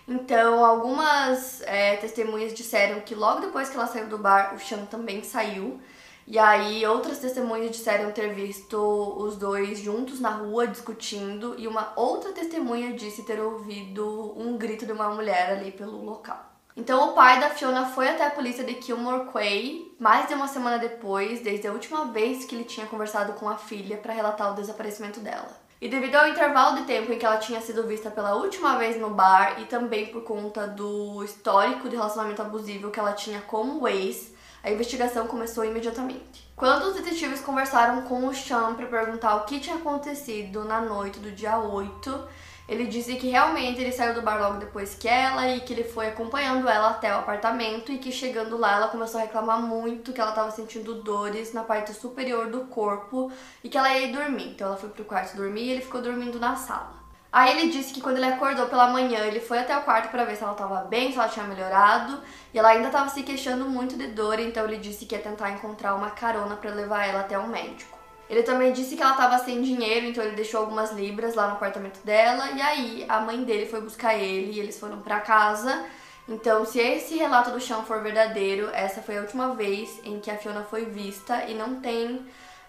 Então, 0.07 0.63
algumas 0.63 1.61
é, 1.63 1.97
testemunhas 1.97 2.53
disseram 2.53 3.01
que 3.01 3.13
logo 3.13 3.41
depois 3.41 3.69
que 3.69 3.75
ela 3.75 3.87
saiu 3.87 4.07
do 4.07 4.17
bar, 4.17 4.53
o 4.55 4.59
Sean 4.59 4.85
também 4.85 5.23
saiu. 5.23 5.81
E 6.29 6.37
aí 6.37 6.85
outras 6.85 7.19
testemunhas 7.19 7.71
disseram 7.71 8.11
ter 8.11 8.33
visto 8.33 8.77
os 8.77 9.37
dois 9.37 9.79
juntos 9.79 10.19
na 10.19 10.31
rua 10.31 10.67
discutindo 10.67 11.55
e 11.57 11.65
uma 11.65 11.93
outra 11.95 12.33
testemunha 12.33 12.91
disse 12.91 13.23
ter 13.23 13.39
ouvido 13.39 14.33
um 14.35 14.57
grito 14.57 14.85
de 14.85 14.91
uma 14.91 15.09
mulher 15.09 15.51
ali 15.51 15.71
pelo 15.71 16.03
local. 16.03 16.45
Então 16.75 17.09
o 17.09 17.13
pai 17.13 17.39
da 17.39 17.49
Fiona 17.51 17.85
foi 17.85 18.09
até 18.09 18.27
a 18.27 18.29
polícia 18.29 18.65
de 18.65 18.73
Kilmore 18.73 19.31
Quay 19.31 19.95
mais 19.97 20.27
de 20.27 20.33
uma 20.33 20.49
semana 20.49 20.77
depois, 20.77 21.39
desde 21.39 21.65
a 21.65 21.71
última 21.71 22.05
vez 22.05 22.43
que 22.43 22.55
ele 22.55 22.65
tinha 22.65 22.85
conversado 22.85 23.31
com 23.33 23.47
a 23.47 23.55
filha 23.55 23.95
para 23.95 24.13
relatar 24.13 24.51
o 24.51 24.55
desaparecimento 24.55 25.21
dela. 25.21 25.47
E 25.79 25.87
devido 25.87 26.15
ao 26.15 26.27
intervalo 26.27 26.75
de 26.75 26.83
tempo 26.83 27.13
em 27.13 27.17
que 27.17 27.25
ela 27.25 27.37
tinha 27.37 27.61
sido 27.61 27.87
vista 27.87 28.11
pela 28.11 28.35
última 28.35 28.77
vez 28.77 28.99
no 28.99 29.11
bar 29.11 29.61
e 29.61 29.65
também 29.65 30.07
por 30.07 30.23
conta 30.23 30.67
do 30.67 31.23
histórico 31.23 31.87
de 31.87 31.95
relacionamento 31.95 32.41
abusivo 32.41 32.91
que 32.91 32.99
ela 32.99 33.13
tinha 33.13 33.39
com 33.41 33.79
o 33.79 33.87
ex, 33.87 34.35
a 34.63 34.71
investigação 34.71 35.27
começou 35.27 35.63
imediatamente. 35.63 36.47
Quando 36.55 36.83
os 36.87 36.95
detetives 36.95 37.41
conversaram 37.41 38.01
com 38.01 38.27
o 38.27 38.33
Sean 38.33 38.73
para 38.75 38.87
perguntar 38.87 39.35
o 39.35 39.45
que 39.45 39.59
tinha 39.59 39.75
acontecido 39.75 40.65
na 40.65 40.81
noite 40.81 41.19
do 41.19 41.31
dia 41.31 41.57
8, 41.59 42.27
ele 42.67 42.85
disse 42.85 43.15
que 43.15 43.29
realmente 43.29 43.79
ele 43.79 43.93
saiu 43.93 44.13
do 44.13 44.21
bar 44.21 44.39
logo 44.39 44.57
depois 44.57 44.93
que 44.93 45.07
ela 45.07 45.47
e 45.47 45.61
que 45.61 45.71
ele 45.71 45.85
foi 45.85 46.07
acompanhando 46.07 46.67
ela 46.67 46.89
até 46.89 47.15
o 47.15 47.19
apartamento 47.19 47.93
e 47.93 47.97
que 47.97 48.11
chegando 48.11 48.57
lá 48.57 48.75
ela 48.75 48.87
começou 48.89 49.19
a 49.19 49.23
reclamar 49.23 49.61
muito 49.61 50.11
que 50.11 50.19
ela 50.19 50.31
estava 50.31 50.51
sentindo 50.51 50.95
dores 50.95 51.53
na 51.53 51.63
parte 51.63 51.93
superior 51.93 52.49
do 52.49 52.61
corpo 52.65 53.31
e 53.63 53.69
que 53.69 53.77
ela 53.77 53.97
ia 53.97 54.11
dormir. 54.11 54.49
Então 54.49 54.67
ela 54.67 54.77
foi 54.77 54.89
pro 54.89 55.05
quarto 55.05 55.37
dormir 55.37 55.63
e 55.63 55.71
ele 55.71 55.81
ficou 55.81 56.01
dormindo 56.01 56.39
na 56.39 56.57
sala. 56.57 57.06
Aí 57.31 57.57
ele 57.57 57.71
disse 57.71 57.93
que 57.93 58.01
quando 58.01 58.17
ele 58.17 58.25
acordou 58.25 58.67
pela 58.67 58.87
manhã, 58.87 59.19
ele 59.25 59.39
foi 59.39 59.59
até 59.59 59.77
o 59.77 59.81
quarto 59.81 60.09
para 60.09 60.23
ver 60.23 60.35
se 60.35 60.43
ela 60.43 60.53
estava 60.53 60.81
bem, 60.81 61.11
se 61.11 61.17
ela 61.17 61.27
tinha 61.27 61.45
melhorado, 61.45 62.21
e 62.53 62.57
ela 62.57 62.69
ainda 62.69 62.87
estava 62.87 63.09
se 63.09 63.21
queixando 63.23 63.65
muito 63.65 63.97
de 63.97 64.07
dor, 64.07 64.39
então 64.39 64.65
ele 64.65 64.77
disse 64.77 65.05
que 65.05 65.15
ia 65.15 65.21
tentar 65.21 65.51
encontrar 65.51 65.95
uma 65.95 66.09
carona 66.11 66.55
para 66.55 66.71
levar 66.71 67.05
ela 67.05 67.19
até 67.19 67.37
o 67.37 67.47
médico. 67.47 67.97
Ele 68.29 68.43
também 68.43 68.73
disse 68.73 68.95
que 68.95 69.01
ela 69.01 69.11
estava 69.11 69.37
sem 69.39 69.61
dinheiro, 69.61 70.07
então 70.07 70.23
ele 70.23 70.35
deixou 70.35 70.61
algumas 70.61 70.91
libras 70.91 71.33
lá 71.33 71.47
no 71.47 71.53
apartamento 71.53 72.03
dela. 72.03 72.51
E 72.51 72.61
aí 72.61 73.05
a 73.07 73.21
mãe 73.21 73.43
dele 73.43 73.65
foi 73.65 73.79
buscar 73.79 74.15
ele 74.15 74.51
e 74.51 74.59
eles 74.59 74.77
foram 74.77 74.99
para 75.01 75.21
casa. 75.21 75.85
Então, 76.27 76.65
se 76.65 76.77
esse 76.77 77.15
relato 77.15 77.51
do 77.51 77.59
chão 77.61 77.85
for 77.85 78.03
verdadeiro, 78.03 78.69
essa 78.73 79.01
foi 79.01 79.17
a 79.17 79.21
última 79.21 79.55
vez 79.55 80.01
em 80.03 80.19
que 80.19 80.29
a 80.29 80.37
Fiona 80.37 80.61
foi 80.63 80.83
vista 80.83 81.45
e 81.45 81.53
não 81.53 81.79
tem 81.79 82.25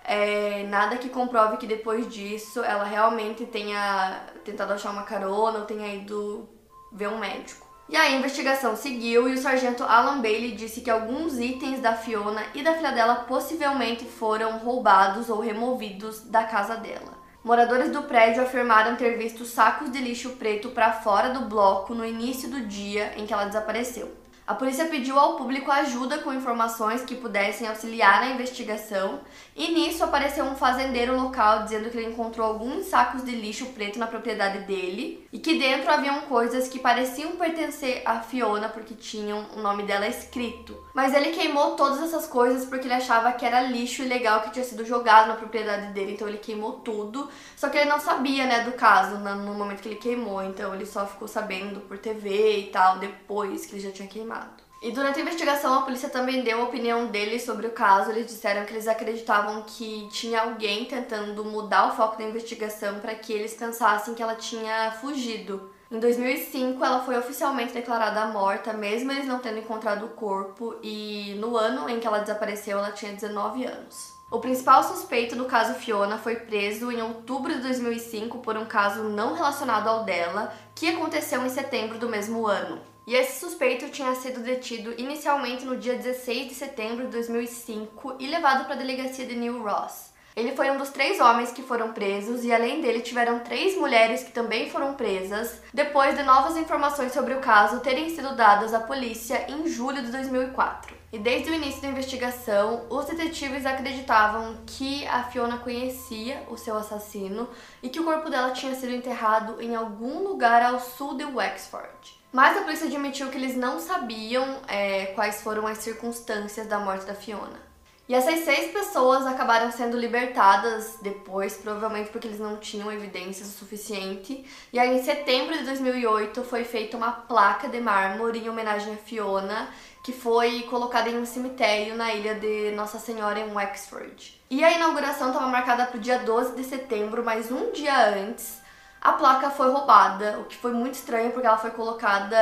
é, 0.09 0.65
nada 0.65 0.97
que 0.97 1.11
comprove 1.11 1.59
que 1.59 1.67
depois 1.67 2.09
disso 2.09 2.65
ela 2.65 2.85
realmente 2.85 3.45
tenha 3.45 4.23
tentado 4.43 4.73
achar 4.73 4.91
uma 4.91 5.03
carona 5.03 5.59
ou 5.59 5.65
tenha 5.67 5.95
ido 5.95 6.49
ver 6.91 7.09
um 7.09 7.19
médico. 7.19 7.69
E 7.91 7.97
a 7.97 8.11
investigação 8.11 8.75
seguiu 8.75 9.29
e 9.29 9.35
o 9.35 9.39
sargento 9.39 9.83
Alan 9.83 10.23
Bailey 10.23 10.53
disse 10.53 10.81
que 10.81 10.91
alguns 10.91 11.39
itens 11.39 11.81
da 11.81 11.93
Fiona 11.93 12.43
e 12.55 12.63
da 12.63 12.75
filha 12.75 12.93
dela 12.93 13.17
possivelmente 13.17 14.07
foram 14.07 14.59
roubados 14.59 15.29
ou 15.29 15.41
removidos 15.41 16.23
da 16.23 16.45
casa 16.45 16.77
dela. 16.77 17.19
Moradores 17.45 17.91
do 17.91 18.03
prédio 18.03 18.43
afirmaram 18.43 18.97
ter 18.97 19.19
visto 19.19 19.45
sacos 19.45 19.91
de 19.91 19.99
lixo 19.99 20.31
preto 20.37 20.71
para 20.71 20.93
fora 20.93 21.31
do 21.31 21.47
bloco 21.47 21.95
no 21.95 22.05
início 22.05 22.51
do 22.51 22.63
dia 22.63 23.13
em 23.17 23.27
que 23.27 23.33
ela 23.33 23.45
desapareceu. 23.45 24.11
A 24.49 24.55
polícia 24.55 24.87
pediu 24.87 25.19
ao 25.19 25.37
público 25.37 25.71
ajuda 25.71 26.21
com 26.21 26.33
informações 26.33 27.03
que 27.03 27.15
pudessem 27.15 27.69
auxiliar 27.69 28.23
na 28.23 28.31
investigação, 28.31 29.21
e 29.55 29.73
nisso 29.73 30.03
apareceu 30.03 30.43
um 30.43 30.55
fazendeiro 30.55 31.15
local 31.21 31.65
dizendo 31.65 31.91
que 31.91 31.99
ele 31.99 32.13
encontrou 32.13 32.47
alguns 32.47 32.87
sacos 32.87 33.23
de 33.23 33.33
lixo 33.33 33.67
preto 33.67 33.99
na 33.99 34.07
propriedade 34.07 34.61
dele 34.61 35.29
e 35.31 35.39
que 35.39 35.59
dentro 35.59 35.91
haviam 35.91 36.23
coisas 36.23 36.67
que 36.67 36.79
pareciam 36.79 37.33
pertencer 37.33 38.01
a 38.07 38.21
Fiona 38.21 38.71
porque 38.71 38.95
tinham 38.95 39.45
o 39.55 39.61
nome 39.61 39.83
dela 39.83 40.09
escrito. 40.09 40.83
Mas 40.95 41.13
ele 41.13 41.33
queimou 41.33 41.77
todas 41.77 42.03
essas 42.03 42.27
coisas 42.27 42.65
porque 42.65 42.87
ele 42.87 42.95
achava 42.95 43.33
que 43.33 43.45
era 43.45 43.61
lixo 43.61 44.03
ilegal 44.03 44.41
que 44.41 44.53
tinha 44.53 44.65
sido 44.65 44.83
jogado 44.83 45.29
na 45.29 45.35
propriedade 45.35 45.93
dele, 45.93 46.13
então 46.13 46.27
ele 46.27 46.39
queimou 46.39 46.73
tudo. 46.81 47.29
Só 47.55 47.69
que 47.69 47.77
ele 47.77 47.91
não 47.91 48.01
sabia, 48.01 48.47
né, 48.47 48.63
do 48.63 48.73
caso 48.73 49.19
no 49.19 49.53
momento 49.53 49.83
que 49.83 49.89
ele 49.89 49.97
queimou, 49.97 50.43
então 50.43 50.75
ele 50.75 50.87
só 50.87 51.05
ficou 51.05 51.29
sabendo 51.29 51.81
por 51.81 51.99
TV 51.99 52.61
e 52.61 52.67
tal 52.71 52.99
depois 52.99 53.67
que 53.67 53.75
ele 53.75 53.83
já 53.83 53.91
tinha 53.91 54.09
queimado. 54.09 54.38
E 54.81 54.93
durante 54.93 55.19
a 55.19 55.23
investigação, 55.23 55.75
a 55.75 55.83
polícia 55.83 56.09
também 56.09 56.43
deu 56.43 56.61
a 56.61 56.65
opinião 56.65 57.07
deles 57.07 57.43
sobre 57.43 57.67
o 57.67 57.73
caso. 57.73 58.11
Eles 58.11 58.27
disseram 58.27 58.65
que 58.65 58.73
eles 58.73 58.87
acreditavam 58.87 59.63
que 59.63 60.09
tinha 60.13 60.43
alguém 60.43 60.85
tentando 60.85 61.45
mudar 61.45 61.89
o 61.89 61.97
foco 61.97 62.17
da 62.17 62.25
investigação 62.25 63.01
para 63.01 63.15
que 63.15 63.33
eles 63.33 63.55
pensassem 63.55 64.15
que 64.15 64.23
ela 64.23 64.37
tinha 64.37 64.93
fugido. 65.01 65.73
Em 65.91 65.99
2005, 65.99 66.85
ela 66.85 67.03
foi 67.03 67.19
oficialmente 67.19 67.73
declarada 67.73 68.27
morta, 68.27 68.73
mesmo 68.73 69.11
eles 69.11 69.27
não 69.27 69.39
tendo 69.39 69.59
encontrado 69.59 70.05
o 70.05 70.11
corpo, 70.11 70.77
e 70.83 71.35
no 71.41 71.57
ano 71.57 71.89
em 71.89 71.99
que 71.99 72.07
ela 72.07 72.19
desapareceu, 72.19 72.79
ela 72.79 72.93
tinha 72.93 73.13
19 73.13 73.65
anos. 73.65 74.13
O 74.31 74.39
principal 74.39 74.85
suspeito 74.85 75.35
do 75.35 75.47
caso 75.47 75.73
Fiona 75.73 76.19
foi 76.19 76.37
preso 76.37 76.93
em 76.93 77.01
outubro 77.01 77.55
de 77.55 77.63
2005 77.63 78.39
por 78.41 78.59
um 78.59 78.67
caso 78.67 79.05
não 79.05 79.33
relacionado 79.33 79.89
ao 79.89 80.05
dela, 80.05 80.53
que 80.75 80.91
aconteceu 80.91 81.45
em 81.45 81.49
setembro 81.49 81.99
do 81.99 82.11
mesmo 82.11 82.47
ano. 82.47 82.79
E 83.09 83.15
esse 83.15 83.41
suspeito 83.41 83.89
tinha 83.89 84.15
sido 84.17 84.41
detido 84.41 84.93
inicialmente 84.99 85.65
no 85.65 85.79
dia 85.79 85.97
16 85.97 86.49
de 86.49 86.55
setembro 86.55 87.07
de 87.07 87.13
2005 87.13 88.17
e 88.19 88.27
levado 88.27 88.67
para 88.67 88.75
a 88.75 88.77
delegacia 88.77 89.25
de 89.25 89.35
New 89.35 89.63
Ross. 89.63 90.13
Ele 90.37 90.55
foi 90.55 90.71
um 90.71 90.77
dos 90.77 90.91
três 90.91 91.19
homens 91.19 91.51
que 91.51 91.63
foram 91.63 91.95
presos 91.95 92.45
e, 92.45 92.53
além 92.53 92.83
dele, 92.83 93.01
tiveram 93.01 93.39
três 93.39 93.75
mulheres 93.79 94.23
que 94.23 94.31
também 94.31 94.69
foram 94.69 94.93
presas, 94.93 95.63
depois 95.73 96.19
de 96.19 96.23
novas 96.23 96.59
informações 96.59 97.15
sobre 97.15 97.33
o 97.33 97.41
caso 97.41 97.81
terem 97.81 98.15
sido 98.15 98.37
dadas 98.37 98.75
à 98.75 98.81
polícia 98.81 99.51
em 99.51 99.67
julho 99.67 100.03
de 100.03 100.13
2004. 100.13 100.95
E 101.11 101.19
desde 101.19 101.51
o 101.51 101.55
início 101.55 101.81
da 101.81 101.89
investigação, 101.89 102.85
os 102.91 103.07
detetives 103.07 103.65
acreditavam 103.65 104.59
que 104.67 105.07
a 105.07 105.23
Fiona 105.23 105.57
conhecia 105.57 106.43
o 106.51 106.59
seu 106.59 106.77
assassino 106.77 107.49
e 107.83 107.89
que 107.89 108.01
o 108.01 108.05
corpo 108.05 108.29
dela 108.29 108.51
tinha 108.51 108.75
sido 108.75 108.93
enterrado 108.93 109.63
em 109.63 109.75
algum 109.75 110.23
lugar 110.23 110.63
ao 110.63 110.79
sul 110.79 111.17
de 111.17 111.25
Wexford. 111.25 112.18
Mas 112.33 112.57
a 112.57 112.63
polícia 112.63 112.87
admitiu 112.87 113.29
que 113.29 113.39
eles 113.39 113.57
não 113.57 113.79
sabiam 113.79 114.61
é, 114.69 115.07
quais 115.15 115.41
foram 115.41 115.67
as 115.67 115.79
circunstâncias 115.79 116.67
da 116.67 116.79
morte 116.79 117.07
da 117.07 117.15
Fiona. 117.15 117.69
E 118.09 118.15
essas 118.15 118.41
seis 118.41 118.73
pessoas 118.73 119.27
acabaram 119.27 119.71
sendo 119.71 119.99
libertadas 119.99 120.97
depois, 121.03 121.59
provavelmente 121.59 122.09
porque 122.09 122.27
eles 122.27 122.41
não 122.41 122.57
tinham 122.57 122.91
evidências 122.91 123.49
o 123.49 123.59
suficiente. 123.59 124.47
E 124.73 124.79
aí, 124.79 124.99
em 124.99 125.05
setembro 125.05 125.57
de 125.57 125.65
2008, 125.65 126.43
foi 126.45 126.65
feita 126.65 126.97
uma 126.97 127.13
placa 127.13 127.69
de 127.69 127.79
mármore 127.81 128.39
em 128.39 128.49
homenagem 128.49 128.95
a 128.95 128.97
Fiona, 128.97 129.69
que 130.03 130.11
foi 130.11 130.63
colocada 130.63 131.11
em 131.11 131.19
um 131.19 131.27
cemitério 131.27 131.97
na 131.97 132.15
ilha 132.15 132.35
de 132.35 132.71
Nossa 132.71 132.99
Senhora 132.99 133.41
em 133.41 133.55
Wexford. 133.55 134.41
E 134.49 134.65
a 134.65 134.73
inauguração 134.73 135.29
estava 135.29 135.47
marcada 135.47 135.85
para 135.85 135.99
o 135.99 136.01
dia 136.01 136.19
12 136.21 136.57
de 136.57 136.65
setembro, 136.65 137.23
mas 137.23 137.53
um 137.53 137.73
dia 137.73 138.09
antes 138.09 138.59
a 139.01 139.13
placa 139.13 139.51
foi 139.51 139.71
roubada, 139.71 140.41
o 140.41 140.45
que 140.45 140.57
foi 140.57 140.73
muito 140.73 140.95
estranho 140.95 141.31
porque 141.31 141.47
ela 141.47 141.57
foi 141.57 141.71
colocada 141.71 142.37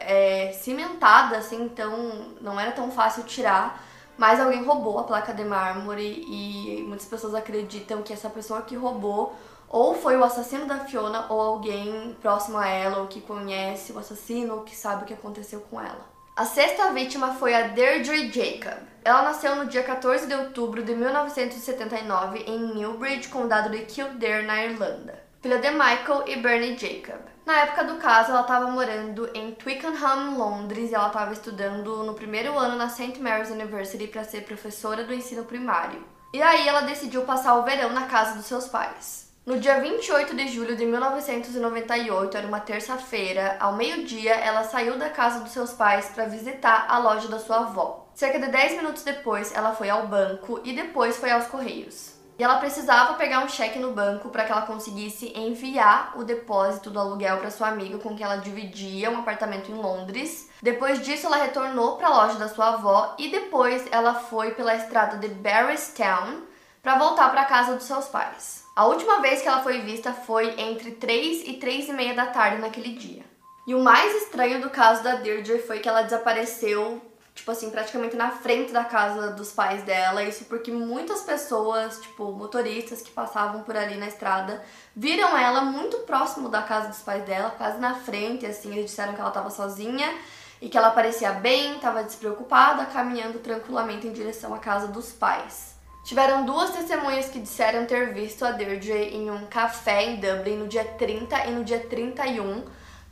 é, 0.00 0.52
cimentada, 0.52 1.38
assim, 1.38 1.62
então 1.64 2.36
não 2.40 2.60
era 2.60 2.72
tão 2.72 2.90
fácil 2.90 3.24
tirar. 3.24 3.82
Mas 4.16 4.38
alguém 4.38 4.62
roubou 4.62 4.98
a 4.98 5.04
placa 5.04 5.32
de 5.32 5.42
mármore 5.44 6.24
e 6.28 6.84
muitas 6.86 7.06
pessoas 7.06 7.34
acreditam 7.34 8.02
que 8.02 8.12
essa 8.12 8.28
pessoa 8.30 8.62
que 8.62 8.76
roubou 8.76 9.34
ou 9.68 9.94
foi 9.94 10.16
o 10.16 10.22
assassino 10.22 10.66
da 10.66 10.80
Fiona 10.80 11.26
ou 11.28 11.40
alguém 11.40 12.16
próximo 12.20 12.58
a 12.58 12.68
ela 12.68 12.98
ou 12.98 13.08
que 13.08 13.20
conhece 13.20 13.92
o 13.92 13.98
assassino 13.98 14.54
ou 14.54 14.60
que 14.62 14.76
sabe 14.76 15.02
o 15.02 15.06
que 15.06 15.14
aconteceu 15.14 15.60
com 15.62 15.80
ela. 15.80 16.14
A 16.36 16.44
sexta 16.44 16.92
vítima 16.92 17.34
foi 17.34 17.54
a 17.54 17.68
Deirdre 17.68 18.30
Jacob. 18.30 18.78
Ela 19.04 19.22
nasceu 19.22 19.56
no 19.56 19.66
dia 19.66 19.82
14 19.82 20.28
de 20.28 20.34
outubro 20.34 20.82
de 20.82 20.94
1979 20.94 22.44
em 22.46 22.74
Newbridge, 22.74 23.28
condado 23.28 23.70
de 23.70 23.84
Kildare, 23.84 24.46
na 24.46 24.64
Irlanda 24.64 25.23
filha 25.44 25.58
de 25.58 25.70
Michael 25.72 26.24
e 26.26 26.36
Bernie 26.36 26.74
Jacob. 26.74 27.20
Na 27.44 27.58
época 27.58 27.84
do 27.84 27.96
caso, 27.96 28.30
ela 28.30 28.40
estava 28.40 28.66
morando 28.70 29.28
em 29.34 29.50
Twickenham, 29.50 30.38
Londres, 30.38 30.90
e 30.90 30.94
ela 30.94 31.08
estava 31.08 31.34
estudando 31.34 32.02
no 32.02 32.14
primeiro 32.14 32.58
ano 32.58 32.76
na 32.76 32.88
St. 32.88 33.20
Mary's 33.20 33.50
University 33.50 34.06
para 34.06 34.24
ser 34.24 34.44
professora 34.44 35.04
do 35.04 35.12
ensino 35.12 35.44
primário. 35.44 36.02
E 36.32 36.40
aí 36.40 36.66
ela 36.66 36.80
decidiu 36.80 37.24
passar 37.26 37.56
o 37.56 37.62
verão 37.62 37.90
na 37.90 38.06
casa 38.06 38.36
dos 38.36 38.46
seus 38.46 38.68
pais. 38.68 39.34
No 39.44 39.60
dia 39.60 39.78
28 39.78 40.34
de 40.34 40.48
julho 40.48 40.76
de 40.76 40.86
1998, 40.86 42.38
era 42.38 42.46
uma 42.46 42.60
terça-feira, 42.60 43.58
ao 43.60 43.74
meio-dia, 43.74 44.32
ela 44.32 44.64
saiu 44.64 44.98
da 44.98 45.10
casa 45.10 45.40
dos 45.40 45.52
seus 45.52 45.74
pais 45.74 46.06
para 46.06 46.24
visitar 46.24 46.86
a 46.88 46.96
loja 46.96 47.28
da 47.28 47.38
sua 47.38 47.58
avó. 47.58 48.08
Cerca 48.14 48.38
de 48.38 48.46
10 48.46 48.78
minutos 48.78 49.02
depois, 49.02 49.54
ela 49.54 49.74
foi 49.74 49.90
ao 49.90 50.08
banco 50.08 50.62
e 50.64 50.72
depois 50.72 51.18
foi 51.18 51.30
aos 51.30 51.48
correios. 51.48 52.13
E 52.36 52.42
ela 52.42 52.58
precisava 52.58 53.14
pegar 53.14 53.44
um 53.44 53.48
cheque 53.48 53.78
no 53.78 53.92
banco 53.92 54.28
para 54.28 54.44
que 54.44 54.50
ela 54.50 54.62
conseguisse 54.62 55.32
enviar 55.38 56.14
o 56.16 56.24
depósito 56.24 56.90
do 56.90 56.98
aluguel 56.98 57.38
para 57.38 57.50
sua 57.50 57.68
amiga 57.68 57.98
com 57.98 58.16
quem 58.16 58.24
ela 58.24 58.36
dividia 58.36 59.10
um 59.10 59.20
apartamento 59.20 59.70
em 59.70 59.74
Londres. 59.74 60.50
Depois 60.60 61.00
disso, 61.00 61.26
ela 61.26 61.36
retornou 61.36 61.96
para 61.96 62.08
a 62.08 62.24
loja 62.24 62.38
da 62.38 62.48
sua 62.48 62.74
avó 62.74 63.14
e 63.18 63.28
depois 63.30 63.86
ela 63.92 64.14
foi 64.14 64.50
pela 64.50 64.74
estrada 64.74 65.16
de 65.16 65.28
Barristown 65.28 66.42
para 66.82 66.98
voltar 66.98 67.30
para 67.30 67.42
a 67.42 67.46
casa 67.46 67.74
dos 67.74 67.84
seus 67.84 68.06
pais. 68.06 68.64
A 68.74 68.84
última 68.86 69.20
vez 69.20 69.40
que 69.40 69.46
ela 69.46 69.62
foi 69.62 69.82
vista 69.82 70.12
foi 70.12 70.60
entre 70.60 70.90
3 70.90 71.46
e 71.46 71.54
3 71.54 71.88
e 71.88 71.92
meia 71.92 72.14
da 72.14 72.26
tarde 72.26 72.60
naquele 72.60 72.94
dia. 72.94 73.22
E 73.66 73.74
o 73.74 73.80
mais 73.80 74.12
estranho 74.22 74.60
do 74.60 74.68
caso 74.68 75.04
da 75.04 75.14
Deirdre 75.14 75.60
foi 75.60 75.78
que 75.78 75.88
ela 75.88 76.02
desapareceu 76.02 77.00
tipo 77.34 77.50
assim, 77.50 77.68
praticamente 77.70 78.14
na 78.16 78.30
frente 78.30 78.72
da 78.72 78.84
casa 78.84 79.32
dos 79.32 79.50
pais 79.50 79.82
dela. 79.82 80.22
Isso 80.22 80.44
porque 80.44 80.70
muitas 80.70 81.22
pessoas, 81.22 81.98
tipo, 82.00 82.32
motoristas 82.32 83.02
que 83.02 83.10
passavam 83.10 83.62
por 83.62 83.76
ali 83.76 83.96
na 83.96 84.06
estrada, 84.06 84.62
viram 84.94 85.36
ela 85.36 85.62
muito 85.62 85.98
próximo 85.98 86.48
da 86.48 86.62
casa 86.62 86.88
dos 86.88 87.00
pais 87.00 87.24
dela, 87.24 87.50
quase 87.50 87.78
na 87.78 87.94
frente, 87.94 88.46
assim, 88.46 88.72
eles 88.72 88.86
disseram 88.86 89.14
que 89.14 89.20
ela 89.20 89.30
estava 89.30 89.50
sozinha 89.50 90.14
e 90.60 90.68
que 90.68 90.78
ela 90.78 90.90
parecia 90.90 91.32
bem, 91.32 91.74
estava 91.74 92.04
despreocupada, 92.04 92.86
caminhando 92.86 93.40
tranquilamente 93.40 94.06
em 94.06 94.12
direção 94.12 94.54
à 94.54 94.58
casa 94.58 94.86
dos 94.88 95.12
pais. 95.12 95.74
Tiveram 96.04 96.44
duas 96.44 96.70
testemunhas 96.70 97.28
que 97.30 97.40
disseram 97.40 97.86
ter 97.86 98.12
visto 98.12 98.44
a 98.44 98.52
Deirdre 98.52 98.92
em 98.92 99.30
um 99.30 99.46
café 99.46 100.04
em 100.04 100.16
Dublin 100.16 100.58
no 100.58 100.68
dia 100.68 100.84
30 100.84 101.46
e 101.46 101.50
no 101.50 101.64
dia 101.64 101.80
31, 101.80 102.62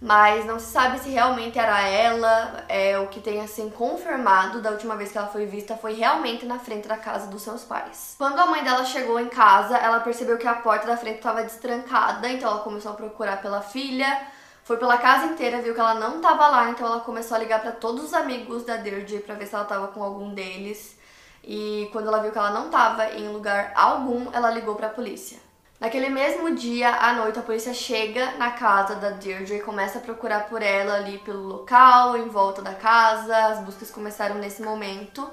mas 0.03 0.45
não 0.45 0.59
se 0.59 0.67
sabe 0.67 0.99
se 0.99 1.11
realmente 1.11 1.57
era 1.57 1.81
ela. 1.81 2.65
É, 2.69 2.99
o 2.99 3.07
que 3.07 3.21
tem 3.21 3.41
assim 3.41 3.71
confirmado 3.71 4.61
da 4.61 4.71
última 4.73 4.97
vez 4.97 5.13
que 5.13 5.17
ela 5.17 5.29
foi 5.29 5.47
vista 5.47 5.77
foi 5.77 5.95
realmente 5.95 6.45
na 6.45 6.59
frente 6.59 6.89
da 6.89 6.97
casa 6.97 7.29
dos 7.29 7.43
seus 7.43 7.63
pais. 7.63 8.17
Quando 8.19 8.37
a 8.41 8.47
mãe 8.47 8.65
dela 8.65 8.85
chegou 8.85 9.21
em 9.21 9.29
casa, 9.29 9.77
ela 9.77 10.01
percebeu 10.01 10.37
que 10.37 10.47
a 10.47 10.55
porta 10.55 10.89
da 10.89 10.97
frente 10.97 11.19
estava 11.19 11.45
destrancada, 11.45 12.29
então 12.29 12.51
ela 12.51 12.61
começou 12.65 12.91
a 12.91 12.95
procurar 12.97 13.41
pela 13.41 13.61
filha. 13.61 14.27
Foi 14.65 14.77
pela 14.77 14.99
casa 14.99 15.27
inteira, 15.27 15.63
viu 15.63 15.73
que 15.73 15.81
ela 15.81 15.95
não 15.95 16.17
estava 16.17 16.49
lá, 16.49 16.71
então 16.71 16.87
ela 16.87 17.01
começou 17.01 17.37
a 17.37 17.41
ligar 17.41 17.61
para 17.61 17.73
todos 17.73 18.03
os 18.03 18.15
amigos 18.15 18.65
da 18.65 18.77
Deirdre 18.77 19.21
para 19.21 19.37
ver 19.37 19.47
se 19.47 19.55
ela 19.55 19.65
estava 19.65 19.87
com 19.89 20.03
algum 20.03 20.35
deles. 20.35 20.99
E 21.45 21.89
quando 21.93 22.09
ela 22.09 22.19
viu 22.19 22.33
que 22.33 22.39
ela 22.39 22.51
não 22.51 22.67
estava 22.67 23.07
em 23.13 23.29
lugar 23.29 23.73
algum, 23.77 24.33
ela 24.33 24.51
ligou 24.51 24.75
para 24.75 24.89
a 24.89 24.91
polícia. 24.91 25.39
Naquele 25.83 26.09
mesmo 26.09 26.55
dia, 26.55 26.91
à 26.95 27.13
noite, 27.13 27.41
a 27.41 27.43
polícia 27.43 27.75
chega 27.75 28.37
na 28.39 28.53
casa 28.53 28.95
da 28.95 29.11
Deirdre 29.11 29.57
e 29.57 29.61
começa 29.63 29.99
a 29.99 30.01
procurar 30.01 30.47
por 30.47 30.63
ela 30.63 30.95
ali 30.95 31.19
pelo 31.19 31.43
local, 31.43 32.17
em 32.17 32.29
volta 32.29 32.63
da 32.63 32.73
casa. 32.73 33.37
As 33.49 33.59
buscas 33.59 33.91
começaram 33.91 34.37
nesse 34.37 34.63
momento, 34.63 35.29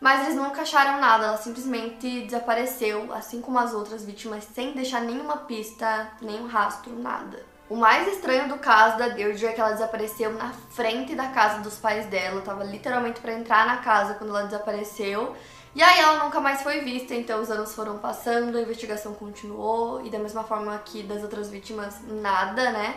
mas 0.00 0.22
eles 0.22 0.36
nunca 0.36 0.62
acharam 0.62 0.98
nada. 0.98 1.26
Ela 1.26 1.36
simplesmente 1.36 2.22
desapareceu, 2.22 3.12
assim 3.12 3.42
como 3.42 3.58
as 3.58 3.74
outras 3.74 4.02
vítimas, 4.02 4.44
sem 4.54 4.72
deixar 4.72 5.02
nenhuma 5.02 5.36
pista, 5.36 6.08
nenhum 6.22 6.46
rastro, 6.46 6.98
nada. 6.98 7.44
O 7.68 7.76
mais 7.76 8.08
estranho 8.08 8.48
do 8.48 8.56
caso 8.56 8.96
da 8.96 9.08
Deirdre 9.08 9.48
é 9.48 9.52
que 9.52 9.60
ela 9.60 9.72
desapareceu 9.72 10.32
na 10.32 10.50
frente 10.70 11.14
da 11.14 11.28
casa 11.28 11.58
dos 11.58 11.76
pais 11.76 12.06
dela. 12.06 12.40
Tava 12.40 12.64
literalmente 12.64 13.20
para 13.20 13.34
entrar 13.34 13.66
na 13.66 13.76
casa 13.76 14.14
quando 14.14 14.30
ela 14.30 14.44
desapareceu. 14.44 15.36
E 15.74 15.82
aí 15.82 16.00
ela 16.00 16.24
nunca 16.24 16.40
mais 16.40 16.62
foi 16.62 16.80
vista, 16.80 17.14
então 17.14 17.40
os 17.40 17.50
anos 17.50 17.74
foram 17.74 17.98
passando, 17.98 18.58
a 18.58 18.60
investigação 18.60 19.14
continuou 19.14 20.04
e 20.04 20.10
da 20.10 20.18
mesma 20.18 20.42
forma 20.42 20.76
que 20.84 21.02
das 21.02 21.22
outras 21.22 21.48
vítimas, 21.48 22.00
nada, 22.08 22.72
né? 22.72 22.96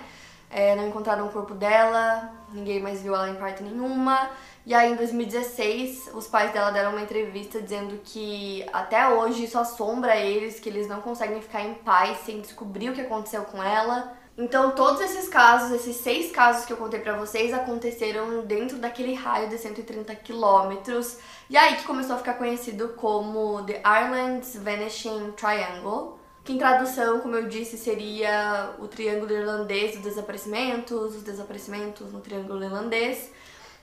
É, 0.49 0.75
não 0.75 0.87
encontraram 0.87 1.27
o 1.27 1.31
corpo 1.31 1.53
dela, 1.53 2.31
ninguém 2.51 2.79
mais 2.81 3.01
viu 3.01 3.13
ela 3.15 3.29
em 3.29 3.35
parte 3.35 3.61
nenhuma. 3.61 4.29
E 4.65 4.73
aí 4.73 4.91
em 4.91 4.95
2016, 4.95 6.11
os 6.13 6.27
pais 6.27 6.51
dela 6.51 6.71
deram 6.71 6.91
uma 6.91 7.01
entrevista 7.01 7.61
dizendo 7.61 7.99
que 8.03 8.65
até 8.73 9.07
hoje 9.09 9.43
isso 9.43 9.59
assombra 9.59 10.15
eles, 10.15 10.59
que 10.59 10.69
eles 10.69 10.87
não 10.87 11.01
conseguem 11.01 11.41
ficar 11.41 11.61
em 11.61 11.75
paz 11.75 12.19
sem 12.19 12.41
descobrir 12.41 12.89
o 12.89 12.93
que 12.93 13.01
aconteceu 13.01 13.43
com 13.43 13.61
ela. 13.61 14.17
Então, 14.35 14.71
todos 14.71 14.99
esses 15.01 15.29
casos, 15.29 15.71
esses 15.71 15.97
seis 15.97 16.31
casos 16.31 16.65
que 16.65 16.73
eu 16.73 16.77
contei 16.77 16.99
pra 16.99 17.15
vocês, 17.15 17.53
aconteceram 17.53 18.43
dentro 18.45 18.79
daquele 18.79 19.13
raio 19.13 19.47
de 19.47 19.59
130 19.59 20.15
quilômetros. 20.15 21.19
E 21.49 21.55
aí 21.55 21.75
que 21.75 21.83
começou 21.83 22.15
a 22.15 22.17
ficar 22.17 22.33
conhecido 22.33 22.89
como 22.89 23.63
The 23.63 23.81
Ireland's 23.85 24.55
Vanishing 24.55 25.33
Triangle, 25.33 26.17
que 26.43 26.53
em 26.53 26.57
tradução, 26.57 27.19
como 27.19 27.35
eu 27.35 27.47
disse, 27.47 27.77
seria 27.77 28.71
o 28.79 28.87
triângulo 28.87 29.31
irlandês 29.31 29.93
dos 29.93 30.01
desaparecimentos, 30.01 31.15
os 31.15 31.21
desaparecimentos 31.21 32.11
no 32.11 32.19
triângulo 32.19 32.63
irlandês. 32.63 33.31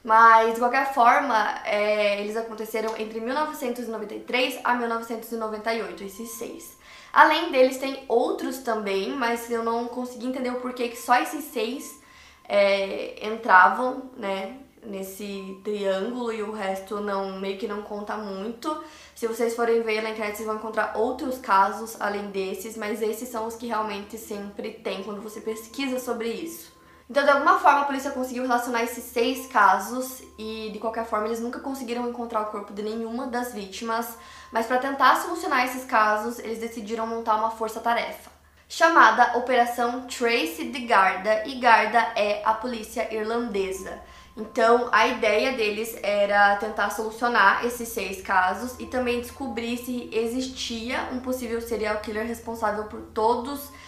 Mas, 0.02 0.54
de 0.54 0.60
qualquer 0.60 0.94
forma, 0.94 1.60
é, 1.64 2.20
eles 2.20 2.36
aconteceram 2.36 2.96
entre 2.96 3.20
1993 3.20 4.58
a 4.64 4.74
1998, 4.74 6.04
esses 6.04 6.30
seis. 6.30 6.78
Além 7.12 7.50
deles, 7.50 7.76
tem 7.76 8.04
outros 8.08 8.58
também, 8.58 9.10
mas 9.10 9.50
eu 9.50 9.62
não 9.62 9.86
consegui 9.88 10.26
entender 10.26 10.50
o 10.50 10.60
porquê 10.60 10.88
que 10.88 10.96
só 10.96 11.20
esses 11.20 11.44
seis 11.44 12.00
é, 12.48 13.26
entravam, 13.26 14.10
né, 14.16 14.56
nesse 14.82 15.60
triângulo 15.62 16.32
e 16.32 16.42
o 16.42 16.52
resto 16.52 17.00
não 17.00 17.38
meio 17.38 17.58
que 17.58 17.68
não 17.68 17.82
conta 17.82 18.16
muito. 18.16 18.82
Se 19.14 19.26
vocês 19.26 19.54
forem 19.54 19.82
ver 19.82 20.02
na 20.02 20.10
internet, 20.10 20.36
vocês 20.36 20.46
vão 20.46 20.56
encontrar 20.56 20.96
outros 20.96 21.38
casos 21.38 22.00
além 22.00 22.30
desses, 22.30 22.76
mas 22.76 23.02
esses 23.02 23.28
são 23.28 23.46
os 23.46 23.56
que 23.56 23.66
realmente 23.66 24.16
sempre 24.16 24.70
tem 24.70 25.02
quando 25.02 25.20
você 25.20 25.40
pesquisa 25.40 25.98
sobre 25.98 26.28
isso. 26.28 26.79
Então, 27.10 27.24
de 27.24 27.30
alguma 27.30 27.58
forma, 27.58 27.80
a 27.80 27.84
polícia 27.86 28.12
conseguiu 28.12 28.44
relacionar 28.44 28.84
esses 28.84 29.02
seis 29.02 29.48
casos 29.48 30.22
e, 30.38 30.70
de 30.72 30.78
qualquer 30.78 31.04
forma, 31.04 31.26
eles 31.26 31.40
nunca 31.40 31.58
conseguiram 31.58 32.08
encontrar 32.08 32.42
o 32.42 32.46
corpo 32.46 32.72
de 32.72 32.84
nenhuma 32.84 33.26
das 33.26 33.52
vítimas. 33.52 34.16
Mas, 34.52 34.66
para 34.66 34.78
tentar 34.78 35.16
solucionar 35.16 35.64
esses 35.64 35.84
casos, 35.84 36.38
eles 36.38 36.60
decidiram 36.60 37.08
montar 37.08 37.34
uma 37.34 37.50
força-tarefa 37.50 38.30
chamada 38.68 39.36
Operação 39.36 40.02
Trace 40.02 40.70
de 40.70 40.86
Garda, 40.86 41.42
e 41.44 41.58
Garda 41.58 41.98
é 42.14 42.40
a 42.44 42.54
polícia 42.54 43.12
irlandesa. 43.12 44.00
Então, 44.36 44.88
a 44.92 45.08
ideia 45.08 45.52
deles 45.56 45.98
era 46.04 46.54
tentar 46.54 46.90
solucionar 46.90 47.66
esses 47.66 47.88
seis 47.88 48.22
casos 48.22 48.78
e 48.78 48.86
também 48.86 49.20
descobrir 49.20 49.76
se 49.76 50.08
existia 50.12 51.08
um 51.10 51.18
possível 51.18 51.60
serial 51.60 51.96
killer 51.96 52.24
responsável 52.24 52.84
por 52.84 53.00
todos 53.12 53.60
esses 53.60 53.80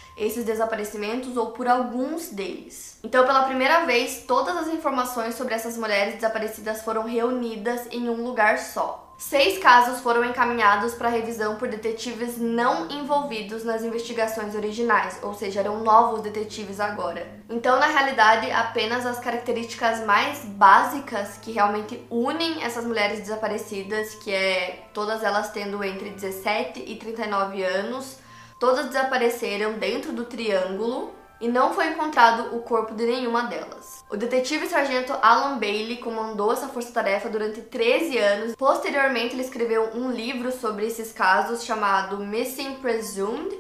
desaparecimentos 0.44 1.37
ou 1.37 1.53
por 1.53 1.66
alguns 1.66 2.29
deles. 2.29 2.98
Então, 3.03 3.27
pela 3.27 3.44
primeira 3.44 3.85
vez, 3.85 4.25
todas 4.27 4.57
as 4.57 4.68
informações 4.68 5.35
sobre 5.35 5.55
essas 5.55 5.77
mulheres 5.77 6.14
desaparecidas 6.14 6.83
foram 6.83 7.05
reunidas 7.05 7.87
em 7.90 8.09
um 8.09 8.22
lugar 8.22 8.59
só. 8.59 9.12
Seis 9.18 9.59
casos 9.59 10.01
foram 10.01 10.25
encaminhados 10.25 10.94
para 10.94 11.09
revisão 11.09 11.55
por 11.55 11.68
detetives 11.68 12.38
não 12.38 12.90
envolvidos 12.90 13.62
nas 13.62 13.85
investigações 13.85 14.53
originais, 14.57 15.20
ou 15.22 15.33
seja, 15.33 15.61
eram 15.61 15.79
novos 15.85 16.22
detetives 16.22 16.81
agora. 16.81 17.25
Então, 17.48 17.79
na 17.79 17.87
realidade, 17.87 18.51
apenas 18.51 19.07
as 19.07 19.20
características 19.20 20.05
mais 20.05 20.44
básicas 20.44 21.38
que 21.40 21.53
realmente 21.53 22.05
unem 22.11 22.64
essas 22.64 22.85
mulheres 22.85 23.20
desaparecidas, 23.20 24.16
que 24.16 24.33
é 24.35 24.88
todas 24.92 25.22
elas 25.22 25.53
tendo 25.53 25.85
entre 25.85 26.11
17 26.11 26.83
e 26.85 26.96
39 26.96 27.62
anos, 27.62 28.16
Todas 28.62 28.87
desapareceram 28.87 29.72
dentro 29.72 30.12
do 30.12 30.25
triângulo 30.25 31.12
e 31.40 31.48
não 31.48 31.75
foi 31.75 31.88
encontrado 31.88 32.57
o 32.57 32.62
corpo 32.62 32.94
de 32.94 33.05
nenhuma 33.05 33.42
delas. 33.42 34.05
O 34.09 34.16
detetive 34.16 34.68
sargento 34.68 35.12
Alan 35.20 35.59
Bailey 35.59 35.96
comandou 35.96 36.53
essa 36.53 36.68
força-tarefa 36.68 37.29
durante 37.29 37.61
13 37.61 38.18
anos. 38.18 38.55
Posteriormente, 38.55 39.35
ele 39.35 39.42
escreveu 39.42 39.90
um 39.96 40.12
livro 40.12 40.53
sobre 40.53 40.87
esses 40.87 41.12
casos 41.12 41.64
chamado 41.64 42.18
Missing 42.18 42.75
Presumed. 42.77 43.53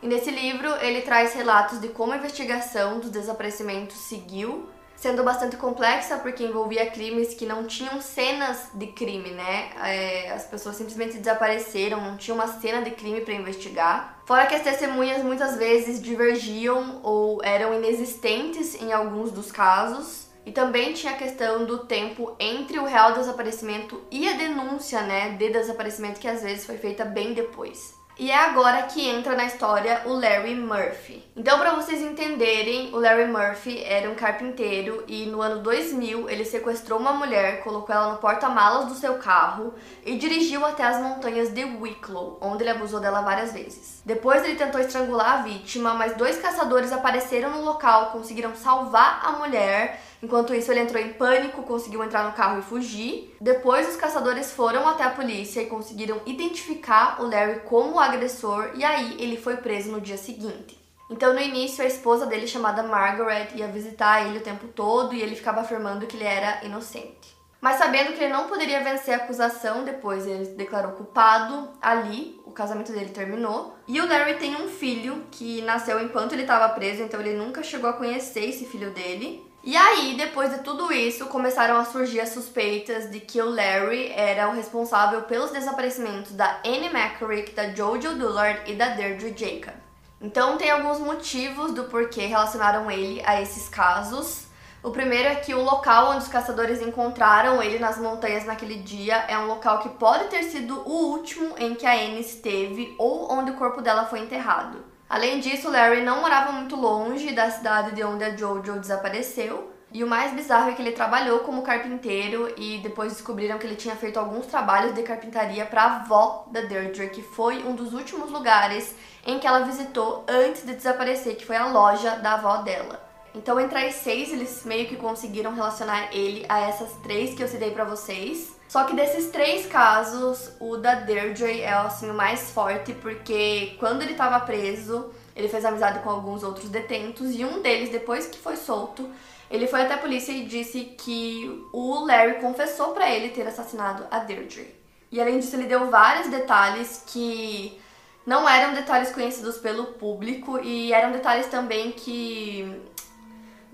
E 0.00 0.06
nesse 0.06 0.30
livro, 0.30 0.72
ele 0.80 1.00
traz 1.00 1.34
relatos 1.34 1.80
de 1.80 1.88
como 1.88 2.12
a 2.12 2.16
investigação 2.16 3.00
dos 3.00 3.10
desaparecimentos 3.10 3.96
seguiu 3.96 4.68
sendo 5.04 5.22
bastante 5.22 5.58
complexa 5.58 6.16
porque 6.16 6.42
envolvia 6.42 6.90
crimes 6.90 7.34
que 7.34 7.44
não 7.44 7.66
tinham 7.66 8.00
cenas 8.00 8.70
de 8.72 8.86
crime, 8.86 9.32
né? 9.32 9.68
É, 9.84 10.30
as 10.30 10.44
pessoas 10.46 10.76
simplesmente 10.76 11.18
desapareceram, 11.18 12.00
não 12.00 12.16
tinha 12.16 12.34
uma 12.34 12.46
cena 12.46 12.80
de 12.80 12.90
crime 12.92 13.20
para 13.20 13.34
investigar. 13.34 14.22
Fora 14.24 14.46
que 14.46 14.54
as 14.54 14.62
testemunhas 14.62 15.22
muitas 15.22 15.58
vezes 15.58 16.00
divergiam 16.00 17.00
ou 17.02 17.44
eram 17.44 17.74
inexistentes 17.74 18.80
em 18.80 18.94
alguns 18.94 19.30
dos 19.30 19.52
casos. 19.52 20.24
E 20.46 20.52
também 20.52 20.94
tinha 20.94 21.12
a 21.12 21.16
questão 21.16 21.66
do 21.66 21.84
tempo 21.86 22.34
entre 22.38 22.78
o 22.78 22.86
real 22.86 23.12
desaparecimento 23.12 24.00
e 24.10 24.26
a 24.26 24.32
denúncia, 24.32 25.02
né, 25.02 25.30
de 25.32 25.50
desaparecimento 25.50 26.20
que 26.20 26.28
às 26.28 26.42
vezes 26.42 26.64
foi 26.64 26.78
feita 26.78 27.04
bem 27.04 27.34
depois. 27.34 27.94
E 28.16 28.30
é 28.30 28.36
agora 28.36 28.82
que 28.82 29.08
entra 29.08 29.34
na 29.34 29.44
história 29.44 30.02
o 30.04 30.12
Larry 30.12 30.54
Murphy. 30.54 31.20
Então, 31.36 31.58
para 31.58 31.74
vocês 31.74 32.00
entenderem, 32.00 32.94
o 32.94 32.98
Larry 33.00 33.26
Murphy 33.26 33.82
era 33.82 34.08
um 34.08 34.14
carpinteiro 34.14 35.02
e 35.08 35.26
no 35.26 35.42
ano 35.42 35.60
2000 35.60 36.30
ele 36.30 36.44
sequestrou 36.44 37.00
uma 37.00 37.12
mulher, 37.12 37.64
colocou 37.64 37.92
ela 37.92 38.12
no 38.12 38.18
porta-malas 38.18 38.86
do 38.86 38.94
seu 38.94 39.14
carro 39.14 39.74
e 40.06 40.16
dirigiu 40.16 40.64
até 40.64 40.84
as 40.84 41.02
montanhas 41.02 41.52
de 41.52 41.64
Wicklow, 41.64 42.38
onde 42.40 42.62
ele 42.62 42.70
abusou 42.70 43.00
dela 43.00 43.20
várias 43.20 43.52
vezes. 43.52 44.00
Depois 44.06 44.44
ele 44.44 44.54
tentou 44.54 44.80
estrangular 44.80 45.40
a 45.40 45.42
vítima, 45.42 45.92
mas 45.94 46.16
dois 46.16 46.38
caçadores 46.38 46.92
apareceram 46.92 47.50
no 47.50 47.64
local, 47.64 48.12
conseguiram 48.12 48.54
salvar 48.54 49.22
a 49.24 49.32
mulher 49.32 50.00
Enquanto 50.24 50.54
isso, 50.54 50.72
ele 50.72 50.80
entrou 50.80 51.02
em 51.02 51.12
pânico, 51.12 51.62
conseguiu 51.64 52.02
entrar 52.02 52.24
no 52.24 52.32
carro 52.32 52.58
e 52.58 52.62
fugir. 52.62 53.36
Depois, 53.38 53.86
os 53.86 53.96
caçadores 53.96 54.50
foram 54.52 54.88
até 54.88 55.04
a 55.04 55.10
polícia 55.10 55.60
e 55.60 55.66
conseguiram 55.66 56.18
identificar 56.24 57.20
o 57.20 57.28
Larry 57.28 57.60
como 57.66 57.96
o 57.96 58.00
agressor, 58.00 58.70
e 58.74 58.82
aí 58.82 59.16
ele 59.18 59.36
foi 59.36 59.58
preso 59.58 59.92
no 59.92 60.00
dia 60.00 60.16
seguinte. 60.16 60.78
Então, 61.10 61.34
no 61.34 61.40
início, 61.40 61.84
a 61.84 61.86
esposa 61.86 62.24
dele, 62.24 62.46
chamada 62.46 62.82
Margaret, 62.82 63.48
ia 63.54 63.68
visitar 63.68 64.26
ele 64.26 64.38
o 64.38 64.42
tempo 64.42 64.66
todo 64.68 65.14
e 65.14 65.20
ele 65.20 65.36
ficava 65.36 65.60
afirmando 65.60 66.06
que 66.06 66.16
ele 66.16 66.24
era 66.24 66.64
inocente. 66.64 67.36
Mas 67.60 67.76
sabendo 67.76 68.14
que 68.14 68.24
ele 68.24 68.32
não 68.32 68.48
poderia 68.48 68.82
vencer 68.82 69.12
a 69.12 69.18
acusação, 69.18 69.84
depois 69.84 70.26
ele 70.26 70.46
se 70.46 70.52
declarou 70.52 70.92
culpado. 70.92 71.68
Ali, 71.82 72.40
o 72.46 72.50
casamento 72.50 72.92
dele 72.92 73.10
terminou. 73.10 73.76
E 73.86 74.00
o 74.00 74.08
Larry 74.08 74.34
tem 74.36 74.56
um 74.56 74.68
filho 74.68 75.26
que 75.30 75.60
nasceu 75.62 76.00
enquanto 76.00 76.32
ele 76.32 76.42
estava 76.42 76.70
preso, 76.70 77.02
então 77.02 77.20
ele 77.20 77.34
nunca 77.34 77.62
chegou 77.62 77.90
a 77.90 77.94
conhecer 77.94 78.48
esse 78.48 78.64
filho 78.64 78.90
dele. 78.90 79.53
E 79.66 79.74
aí, 79.78 80.14
depois 80.14 80.50
de 80.52 80.58
tudo 80.58 80.92
isso, 80.92 81.24
começaram 81.24 81.78
a 81.78 81.86
surgir 81.86 82.20
as 82.20 82.28
suspeitas 82.28 83.10
de 83.10 83.18
que 83.18 83.40
o 83.40 83.48
Larry 83.48 84.12
era 84.12 84.50
o 84.50 84.52
responsável 84.52 85.22
pelos 85.22 85.52
desaparecimentos 85.52 86.32
da 86.32 86.60
Annie 86.62 86.90
McCorrick, 86.94 87.52
da 87.52 87.74
Jojo 87.74 88.14
Dullard 88.14 88.70
e 88.70 88.74
da 88.74 88.90
Deirdre 88.90 89.34
Jacob. 89.34 89.72
Então, 90.20 90.58
tem 90.58 90.70
alguns 90.70 90.98
motivos 90.98 91.72
do 91.72 91.84
porquê 91.84 92.26
relacionaram 92.26 92.90
ele 92.90 93.22
a 93.24 93.40
esses 93.40 93.66
casos, 93.66 94.46
O 94.84 94.90
primeiro 94.90 95.30
é 95.30 95.34
que 95.36 95.54
o 95.54 95.62
local 95.62 96.10
onde 96.10 96.24
os 96.24 96.28
caçadores 96.28 96.82
encontraram 96.82 97.62
ele 97.62 97.78
nas 97.78 97.96
montanhas 97.96 98.44
naquele 98.44 98.74
dia 98.74 99.16
é 99.28 99.38
um 99.38 99.46
local 99.46 99.78
que 99.78 99.88
pode 99.88 100.24
ter 100.24 100.42
sido 100.42 100.78
o 100.86 101.06
último 101.08 101.54
em 101.56 101.74
que 101.74 101.86
a 101.86 101.94
Anne 101.94 102.20
esteve 102.20 102.94
ou 102.98 103.32
onde 103.32 103.50
o 103.50 103.54
corpo 103.54 103.80
dela 103.80 104.04
foi 104.04 104.18
enterrado. 104.18 104.84
Além 105.08 105.40
disso, 105.40 105.70
Larry 105.70 106.02
não 106.02 106.20
morava 106.20 106.52
muito 106.52 106.76
longe 106.76 107.32
da 107.32 107.50
cidade 107.50 107.94
de 107.94 108.02
onde 108.02 108.24
a 108.24 108.36
Jojo 108.36 108.80
desapareceu. 108.80 109.72
E 109.92 110.02
o 110.02 110.08
mais 110.08 110.32
bizarro 110.32 110.70
é 110.70 110.72
que 110.72 110.82
ele 110.82 110.90
trabalhou 110.90 111.40
como 111.40 111.62
carpinteiro 111.62 112.52
e 112.56 112.78
depois 112.78 113.12
descobriram 113.12 113.58
que 113.58 113.66
ele 113.66 113.76
tinha 113.76 113.94
feito 113.94 114.18
alguns 114.18 114.46
trabalhos 114.46 114.92
de 114.92 115.04
carpintaria 115.04 115.64
para 115.66 115.82
a 115.82 115.96
avó 115.98 116.46
da 116.50 116.62
Deirdre, 116.62 117.10
que 117.10 117.22
foi 117.22 117.62
um 117.62 117.76
dos 117.76 117.92
últimos 117.92 118.28
lugares 118.32 118.92
em 119.24 119.38
que 119.38 119.46
ela 119.46 119.60
visitou 119.60 120.24
antes 120.26 120.66
de 120.66 120.74
desaparecer, 120.74 121.36
que 121.36 121.46
foi 121.46 121.54
a 121.54 121.66
loja 121.66 122.16
da 122.16 122.34
avó 122.34 122.56
dela. 122.56 123.00
Então, 123.34 123.60
entre 123.60 123.78
as 123.86 123.94
seis, 123.94 124.32
eles 124.32 124.64
meio 124.64 124.88
que 124.88 124.96
conseguiram 124.96 125.54
relacionar 125.54 126.08
ele 126.12 126.44
a 126.48 126.60
essas 126.60 126.92
três 127.02 127.34
que 127.34 127.42
eu 127.42 127.48
citei 127.48 127.70
para 127.70 127.84
vocês. 127.84 128.53
Só 128.74 128.82
que 128.82 128.96
desses 128.96 129.30
três 129.30 129.66
casos, 129.66 130.50
o 130.58 130.76
da 130.76 130.96
Deirdre 130.96 131.60
é 131.60 131.72
assim, 131.72 132.10
o 132.10 132.12
mais 132.12 132.50
forte, 132.50 132.92
porque 132.92 133.76
quando 133.78 134.02
ele 134.02 134.10
estava 134.10 134.40
preso, 134.40 135.12
ele 135.36 135.48
fez 135.48 135.64
amizade 135.64 136.00
com 136.00 136.10
alguns 136.10 136.42
outros 136.42 136.68
detentos 136.68 137.36
e 137.36 137.44
um 137.44 137.62
deles, 137.62 137.90
depois 137.90 138.26
que 138.26 138.36
foi 138.36 138.56
solto, 138.56 139.08
ele 139.48 139.68
foi 139.68 139.82
até 139.82 139.94
a 139.94 139.98
polícia 139.98 140.32
e 140.32 140.44
disse 140.44 140.86
que 140.98 141.64
o 141.72 142.04
Larry 142.04 142.40
confessou 142.40 142.88
para 142.88 143.08
ele 143.08 143.28
ter 143.28 143.46
assassinado 143.46 144.08
a 144.10 144.18
Deirdre. 144.18 144.74
E 145.12 145.20
além 145.20 145.38
disso, 145.38 145.54
ele 145.54 145.68
deu 145.68 145.88
vários 145.88 146.28
detalhes 146.28 147.04
que 147.06 147.80
não 148.26 148.48
eram 148.48 148.74
detalhes 148.74 149.12
conhecidos 149.12 149.56
pelo 149.56 149.84
público 149.92 150.58
e 150.58 150.92
eram 150.92 151.12
detalhes 151.12 151.46
também 151.46 151.92
que 151.92 152.82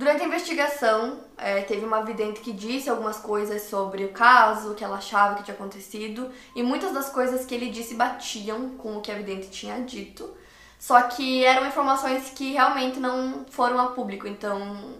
Durante 0.01 0.23
a 0.23 0.27
investigação, 0.27 1.21
é, 1.37 1.61
teve 1.61 1.85
uma 1.85 2.03
vidente 2.03 2.41
que 2.41 2.55
disse 2.55 2.89
algumas 2.89 3.19
coisas 3.19 3.65
sobre 3.65 4.03
o 4.03 4.09
caso, 4.13 4.75
que 4.75 4.83
ela 4.83 4.97
achava 4.97 5.35
que 5.35 5.43
tinha 5.43 5.55
acontecido, 5.55 6.31
e 6.57 6.63
muitas 6.63 6.95
das 6.95 7.11
coisas 7.11 7.45
que 7.45 7.55
ele 7.55 7.69
disse 7.69 7.95
batiam 7.95 8.71
com 8.79 8.97
o 8.97 9.03
que 9.03 9.13
a 9.13 9.15
vidente 9.15 9.51
tinha 9.51 9.79
dito. 9.83 10.35
Só 10.79 11.03
que 11.03 11.45
eram 11.45 11.67
informações 11.67 12.31
que 12.31 12.53
realmente 12.53 12.99
não 12.99 13.45
foram 13.51 13.79
a 13.79 13.89
público, 13.89 14.27
então 14.27 14.95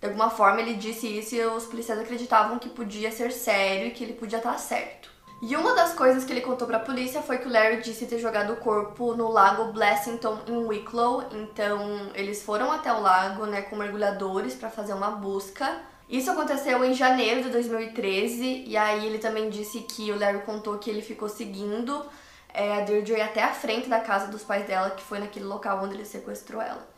de 0.00 0.08
alguma 0.08 0.28
forma 0.28 0.60
ele 0.60 0.74
disse 0.74 1.06
isso 1.06 1.36
e 1.36 1.46
os 1.46 1.66
policiais 1.66 2.00
acreditavam 2.00 2.58
que 2.58 2.68
podia 2.68 3.12
ser 3.12 3.30
sério 3.30 3.86
e 3.86 3.90
que 3.92 4.02
ele 4.02 4.14
podia 4.14 4.38
estar 4.38 4.58
certo. 4.58 5.13
E 5.46 5.54
uma 5.56 5.74
das 5.74 5.92
coisas 5.92 6.24
que 6.24 6.32
ele 6.32 6.40
contou 6.40 6.66
para 6.66 6.78
a 6.78 6.80
polícia 6.80 7.20
foi 7.20 7.36
que 7.36 7.46
o 7.46 7.52
Larry 7.52 7.82
disse 7.82 8.06
ter 8.06 8.18
jogado 8.18 8.54
o 8.54 8.56
corpo 8.56 9.14
no 9.14 9.30
lago 9.30 9.72
Blessington 9.72 10.38
em 10.46 10.56
Wicklow. 10.56 11.22
Então, 11.32 12.10
eles 12.14 12.42
foram 12.42 12.72
até 12.72 12.90
o 12.90 13.02
lago, 13.02 13.44
né, 13.44 13.60
com 13.60 13.76
mergulhadores 13.76 14.54
para 14.54 14.70
fazer 14.70 14.94
uma 14.94 15.10
busca. 15.10 15.82
Isso 16.08 16.30
aconteceu 16.30 16.82
em 16.82 16.94
janeiro 16.94 17.42
de 17.42 17.50
2013, 17.50 18.64
e 18.66 18.74
aí 18.74 19.04
ele 19.04 19.18
também 19.18 19.50
disse 19.50 19.80
que 19.80 20.10
o 20.10 20.18
Larry 20.18 20.40
contou 20.46 20.78
que 20.78 20.88
ele 20.88 21.02
ficou 21.02 21.28
seguindo 21.28 22.06
é, 22.54 22.78
a 22.78 22.80
Deirdre 22.80 23.20
até 23.20 23.42
a 23.42 23.52
frente 23.52 23.86
da 23.86 24.00
casa 24.00 24.28
dos 24.28 24.42
pais 24.42 24.66
dela, 24.66 24.92
que 24.92 25.02
foi 25.02 25.18
naquele 25.18 25.44
local 25.44 25.84
onde 25.84 25.92
ele 25.92 26.06
sequestrou 26.06 26.62
ela. 26.62 26.88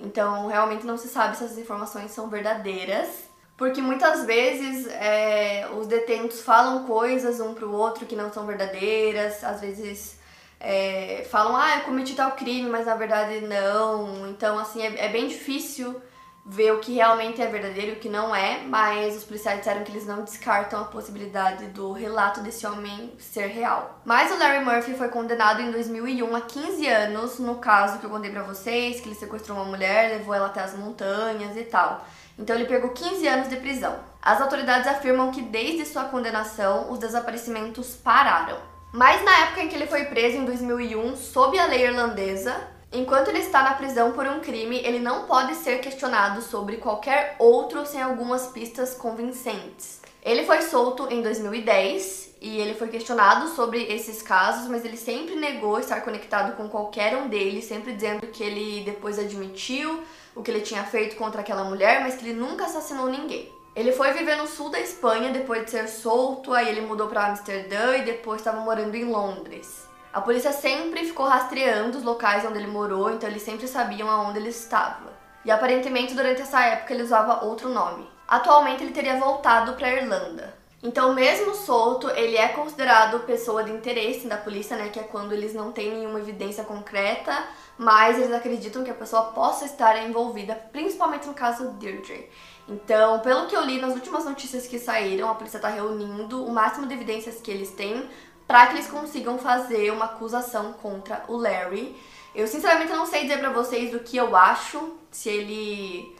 Então, 0.00 0.48
realmente 0.48 0.84
não 0.84 0.98
se 0.98 1.06
sabe 1.06 1.36
se 1.36 1.44
essas 1.44 1.58
informações 1.58 2.10
são 2.10 2.28
verdadeiras. 2.28 3.32
Porque 3.56 3.80
muitas 3.80 4.24
vezes 4.24 4.86
é, 4.88 5.68
os 5.78 5.86
detentos 5.86 6.40
falam 6.40 6.84
coisas 6.84 7.40
um 7.40 7.54
pro 7.54 7.70
outro 7.72 8.04
que 8.04 8.16
não 8.16 8.32
são 8.32 8.46
verdadeiras, 8.46 9.44
às 9.44 9.60
vezes 9.60 10.18
é, 10.58 11.26
falam, 11.30 11.56
ah, 11.56 11.76
eu 11.76 11.82
cometi 11.82 12.14
tal 12.14 12.32
crime, 12.32 12.68
mas 12.68 12.86
na 12.86 12.96
verdade 12.96 13.40
não. 13.42 14.28
Então, 14.28 14.58
assim, 14.58 14.82
é, 14.82 15.06
é 15.06 15.08
bem 15.08 15.28
difícil 15.28 16.00
ver 16.46 16.72
o 16.72 16.78
que 16.78 16.92
realmente 16.92 17.40
é 17.40 17.46
verdadeiro 17.46 17.92
e 17.92 17.94
o 17.94 17.98
que 17.98 18.08
não 18.08 18.34
é, 18.34 18.60
mas 18.66 19.16
os 19.16 19.24
policiais 19.24 19.60
disseram 19.60 19.82
que 19.82 19.90
eles 19.90 20.06
não 20.06 20.22
descartam 20.22 20.80
a 20.80 20.84
possibilidade 20.84 21.66
do 21.68 21.92
relato 21.92 22.40
desse 22.40 22.66
homem 22.66 23.14
ser 23.18 23.46
real. 23.46 23.98
Mas 24.04 24.30
o 24.30 24.38
Larry 24.38 24.62
Murphy 24.62 24.92
foi 24.94 25.08
condenado 25.08 25.62
em 25.62 25.70
2001 25.70 26.36
a 26.36 26.40
15 26.42 26.86
anos 26.86 27.38
no 27.38 27.56
caso 27.56 27.98
que 27.98 28.04
eu 28.04 28.10
contei 28.10 28.30
pra 28.30 28.42
vocês, 28.42 29.00
que 29.00 29.08
ele 29.08 29.14
sequestrou 29.14 29.56
uma 29.56 29.64
mulher, 29.64 30.18
levou 30.18 30.34
ela 30.34 30.46
até 30.46 30.60
as 30.60 30.76
montanhas 30.76 31.56
e 31.56 31.62
tal. 31.62 32.04
Então 32.38 32.56
ele 32.56 32.66
pegou 32.66 32.90
15 32.90 33.26
anos 33.26 33.48
de 33.48 33.56
prisão. 33.56 33.96
As 34.20 34.40
autoridades 34.40 34.86
afirmam 34.86 35.30
que 35.30 35.42
desde 35.42 35.86
sua 35.86 36.04
condenação 36.04 36.90
os 36.90 36.98
desaparecimentos 36.98 37.94
pararam. 37.94 38.58
Mas 38.92 39.24
na 39.24 39.36
época 39.40 39.62
em 39.62 39.68
que 39.68 39.74
ele 39.74 39.86
foi 39.86 40.04
preso 40.04 40.36
em 40.36 40.44
2001, 40.44 41.16
sob 41.16 41.58
a 41.58 41.66
lei 41.66 41.84
irlandesa, 41.84 42.56
enquanto 42.92 43.28
ele 43.28 43.40
está 43.40 43.62
na 43.62 43.74
prisão 43.74 44.12
por 44.12 44.26
um 44.26 44.40
crime, 44.40 44.78
ele 44.78 45.00
não 45.00 45.26
pode 45.26 45.54
ser 45.56 45.80
questionado 45.80 46.40
sobre 46.42 46.76
qualquer 46.76 47.36
outro 47.38 47.84
sem 47.84 48.00
algumas 48.00 48.46
pistas 48.46 48.94
convincentes. 48.94 50.00
Ele 50.22 50.44
foi 50.44 50.62
solto 50.62 51.08
em 51.12 51.20
2010 51.22 52.36
e 52.40 52.58
ele 52.58 52.74
foi 52.74 52.88
questionado 52.88 53.48
sobre 53.48 53.82
esses 53.82 54.22
casos, 54.22 54.68
mas 54.68 54.84
ele 54.84 54.96
sempre 54.96 55.34
negou 55.34 55.78
estar 55.78 56.00
conectado 56.02 56.56
com 56.56 56.68
qualquer 56.68 57.16
um 57.16 57.28
deles, 57.28 57.64
sempre 57.64 57.92
dizendo 57.92 58.26
que 58.28 58.42
ele 58.42 58.84
depois 58.84 59.18
admitiu 59.18 60.02
o 60.34 60.42
que 60.42 60.50
ele 60.50 60.60
tinha 60.60 60.84
feito 60.84 61.16
contra 61.16 61.40
aquela 61.40 61.64
mulher, 61.64 62.00
mas 62.00 62.16
que 62.16 62.24
ele 62.26 62.38
nunca 62.38 62.64
assassinou 62.64 63.08
ninguém. 63.08 63.52
Ele 63.74 63.92
foi 63.92 64.12
viver 64.12 64.36
no 64.36 64.46
sul 64.46 64.70
da 64.70 64.78
Espanha 64.78 65.32
depois 65.32 65.64
de 65.64 65.70
ser 65.72 65.88
solto, 65.88 66.52
aí 66.52 66.68
ele 66.68 66.82
mudou 66.82 67.08
para 67.08 67.26
Amsterdã 67.26 67.96
e 67.96 68.02
depois 68.02 68.40
estava 68.40 68.60
morando 68.60 68.94
em 68.94 69.04
Londres. 69.04 69.88
A 70.12 70.20
polícia 70.20 70.52
sempre 70.52 71.04
ficou 71.04 71.26
rastreando 71.26 71.98
os 71.98 72.04
locais 72.04 72.44
onde 72.44 72.58
ele 72.58 72.68
morou, 72.68 73.10
então 73.10 73.28
eles 73.28 73.42
sempre 73.42 73.66
sabiam 73.66 74.08
aonde 74.08 74.38
ele 74.38 74.50
estava. 74.50 75.12
E 75.44 75.50
aparentemente 75.50 76.14
durante 76.14 76.40
essa 76.40 76.64
época 76.64 76.94
ele 76.94 77.02
usava 77.02 77.44
outro 77.44 77.68
nome. 77.68 78.08
Atualmente 78.28 78.84
ele 78.84 78.92
teria 78.92 79.18
voltado 79.18 79.72
para 79.74 79.88
a 79.88 79.92
Irlanda. 79.92 80.63
Então, 80.84 81.14
mesmo 81.14 81.54
solto, 81.54 82.10
ele 82.10 82.36
é 82.36 82.46
considerado 82.48 83.20
pessoa 83.20 83.64
de 83.64 83.72
interesse 83.72 84.26
da 84.26 84.36
polícia, 84.36 84.76
né? 84.76 84.90
Que 84.90 85.00
é 85.00 85.02
quando 85.02 85.32
eles 85.32 85.54
não 85.54 85.72
têm 85.72 85.90
nenhuma 85.90 86.18
evidência 86.18 86.62
concreta, 86.62 87.32
mas 87.78 88.18
eles 88.18 88.34
acreditam 88.34 88.84
que 88.84 88.90
a 88.90 88.94
pessoa 88.94 89.32
possa 89.32 89.64
estar 89.64 89.96
envolvida, 90.06 90.54
principalmente 90.54 91.26
no 91.26 91.32
caso 91.32 91.70
Deirdre. 91.70 92.28
Então, 92.68 93.20
pelo 93.20 93.46
que 93.46 93.56
eu 93.56 93.62
li 93.62 93.80
nas 93.80 93.94
últimas 93.94 94.26
notícias 94.26 94.66
que 94.66 94.78
saíram, 94.78 95.30
a 95.30 95.34
polícia 95.34 95.56
está 95.56 95.68
reunindo 95.68 96.44
o 96.44 96.52
máximo 96.52 96.86
de 96.86 96.92
evidências 96.92 97.40
que 97.40 97.50
eles 97.50 97.70
têm 97.70 98.06
para 98.46 98.66
que 98.66 98.74
eles 98.74 98.86
consigam 98.86 99.38
fazer 99.38 99.90
uma 99.90 100.04
acusação 100.04 100.74
contra 100.74 101.24
o 101.28 101.36
Larry. 101.38 101.96
Eu 102.34 102.46
sinceramente 102.46 102.92
não 102.92 103.06
sei 103.06 103.22
dizer 103.22 103.38
para 103.38 103.50
vocês 103.50 103.94
o 103.94 104.00
que 104.00 104.18
eu 104.18 104.36
acho, 104.36 104.96
se 105.10 105.30
ele 105.30 106.14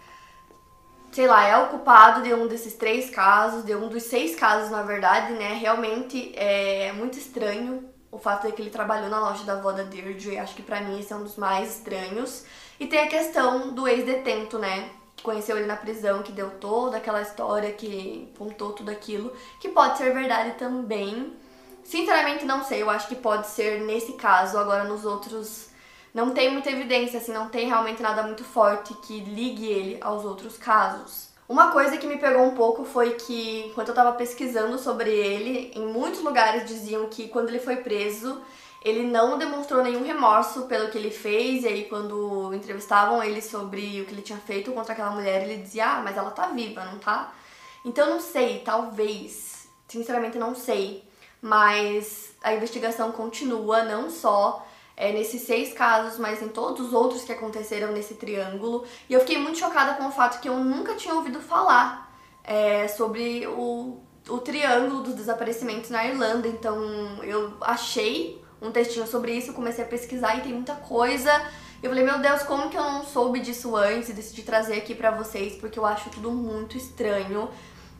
sei 1.14 1.29
lá, 1.29 1.46
é 1.46 1.57
o 1.57 1.68
culpado 1.68 2.22
de 2.22 2.35
um 2.35 2.48
desses 2.48 2.74
três 2.74 3.09
casos, 3.09 3.64
de 3.64 3.72
um 3.77 3.88
dos 3.88 4.03
seis 4.03 4.35
casos, 4.35 4.68
na 4.68 4.83
verdade, 4.83 5.33
né? 5.35 5.55
Realmente 5.55 6.33
é 6.35 6.92
muito 6.92 7.16
estranho 7.16 7.88
o 8.11 8.18
fato 8.18 8.48
de 8.48 8.53
que 8.53 8.61
ele 8.61 8.70
trabalhou 8.70 9.09
na 9.09 9.20
loja 9.20 9.44
da 9.44 9.53
avó 9.53 9.70
da 9.70 9.85
Deirdre. 9.85 10.38
Acho 10.38 10.57
que 10.57 10.62
para 10.62 10.81
mim 10.81 10.98
esse 10.98 11.12
é 11.12 11.16
um 11.16 11.22
dos 11.22 11.37
mais 11.37 11.77
estranhos. 11.77 12.44
E 12.81 12.87
tem 12.88 12.98
a 12.98 13.07
questão 13.07 13.70
do 13.72 13.87
ex-detento, 13.87 14.59
né? 14.59 14.90
Que 15.14 15.22
conheceu 15.22 15.57
ele 15.57 15.66
na 15.66 15.77
prisão, 15.77 16.20
que 16.20 16.33
deu 16.33 16.50
toda 16.59 16.96
aquela 16.96 17.22
história, 17.22 17.70
que 17.70 18.35
contou 18.37 18.72
tudo 18.72 18.90
aquilo, 18.90 19.33
que 19.61 19.68
pode 19.68 19.96
ser 19.96 20.12
verdade 20.12 20.55
também. 20.59 21.33
Sinceramente, 21.85 22.44
não 22.44 22.64
sei. 22.64 22.83
Eu 22.83 22.90
acho 22.90 23.07
que 23.07 23.14
pode 23.14 23.46
ser 23.46 23.83
nesse 23.83 24.14
caso. 24.14 24.59
Agora, 24.59 24.83
nos 24.83 25.05
outros 25.05 25.68
não 26.14 26.31
tem 26.31 26.53
muita 26.53 26.70
evidência, 26.70 27.18
assim, 27.18 27.33
não 27.33 27.48
tem 27.48 27.66
realmente 27.66 28.00
nada 28.00 28.22
muito 28.22 28.44
forte 28.44 28.94
que 28.94 29.18
ligue 29.18 29.66
ele 29.66 29.98
aos 30.00 30.24
outros 30.24 30.57
casos. 30.57 31.29
Uma 31.48 31.72
coisa 31.72 31.98
que 31.98 32.07
me 32.07 32.16
pegou 32.16 32.44
um 32.44 32.55
pouco 32.55 32.85
foi 32.85 33.14
que, 33.14 33.66
enquanto 33.66 33.88
eu 33.88 33.94
tava 33.94 34.12
pesquisando 34.12 34.79
sobre 34.79 35.11
ele, 35.11 35.72
em 35.74 35.87
muitos 35.87 36.22
lugares 36.22 36.66
diziam 36.66 37.07
que 37.09 37.29
quando 37.29 37.48
ele 37.48 37.59
foi 37.59 37.77
preso, 37.79 38.40
ele 38.83 39.03
não 39.03 39.37
demonstrou 39.37 39.83
nenhum 39.83 40.05
remorso 40.05 40.62
pelo 40.62 40.88
que 40.88 40.96
ele 40.96 41.11
fez, 41.11 41.64
e 41.64 41.68
aí 41.68 41.85
quando 41.87 42.55
entrevistavam 42.55 43.22
ele 43.22 43.42
sobre 43.42 44.00
o 44.00 44.07
que 44.07 44.12
ele 44.12 44.22
tinha 44.22 44.38
feito 44.38 44.70
contra 44.72 44.92
aquela 44.92 45.11
mulher, 45.11 45.42
ele 45.42 45.62
dizia: 45.62 45.96
Ah, 45.96 46.00
mas 46.03 46.16
ela 46.16 46.31
tá 46.31 46.46
viva, 46.46 46.85
não 46.85 46.98
tá? 46.98 47.33
Então 47.85 48.09
não 48.09 48.20
sei, 48.20 48.61
talvez, 48.64 49.68
sinceramente 49.88 50.38
não 50.38 50.55
sei, 50.55 51.05
mas 51.42 52.35
a 52.42 52.55
investigação 52.55 53.11
continua, 53.12 53.83
não 53.83 54.09
só 54.09 54.64
é, 54.96 55.12
nesses 55.12 55.42
seis 55.42 55.72
casos, 55.72 56.18
mas 56.18 56.42
em 56.42 56.48
todos 56.48 56.87
os 56.87 56.92
outros 56.92 57.24
que 57.24 57.33
aconteceram 57.33 57.92
nesse 57.92 58.14
triângulo. 58.14 58.85
E 59.09 59.12
eu 59.12 59.20
fiquei 59.20 59.38
muito 59.38 59.59
chocada 59.59 59.94
com 59.94 60.07
o 60.07 60.12
fato 60.12 60.40
que 60.40 60.48
eu 60.48 60.57
nunca 60.57 60.94
tinha 60.94 61.14
ouvido 61.14 61.40
falar 61.40 62.14
é, 62.44 62.87
sobre 62.88 63.46
o, 63.46 63.98
o 64.28 64.38
triângulo 64.38 65.02
dos 65.02 65.14
desaparecimentos 65.14 65.90
na 65.90 66.07
Irlanda. 66.07 66.46
Então 66.46 66.78
eu 67.24 67.54
achei 67.61 68.42
um 68.62 68.70
textinho 68.70 69.07
sobre 69.07 69.33
isso, 69.33 69.52
comecei 69.52 69.85
a 69.85 69.88
pesquisar 69.88 70.37
e 70.37 70.42
tem 70.42 70.52
muita 70.52 70.74
coisa. 70.74 71.30
Eu 71.83 71.90
falei, 71.90 72.04
meu 72.04 72.18
Deus, 72.18 72.42
como 72.44 72.70
que 72.70 72.78
eu 72.78 72.83
não 72.83 73.04
soube 73.04 73.40
disso 73.40 73.76
antes 73.76 74.09
e 74.09 74.12
decidi 74.14 74.42
trazer 74.42 74.78
aqui 74.78 74.94
pra 74.94 75.11
vocês, 75.11 75.54
porque 75.57 75.78
eu 75.78 75.85
acho 75.85 76.09
tudo 76.09 76.30
muito 76.30 76.78
estranho. 76.78 77.50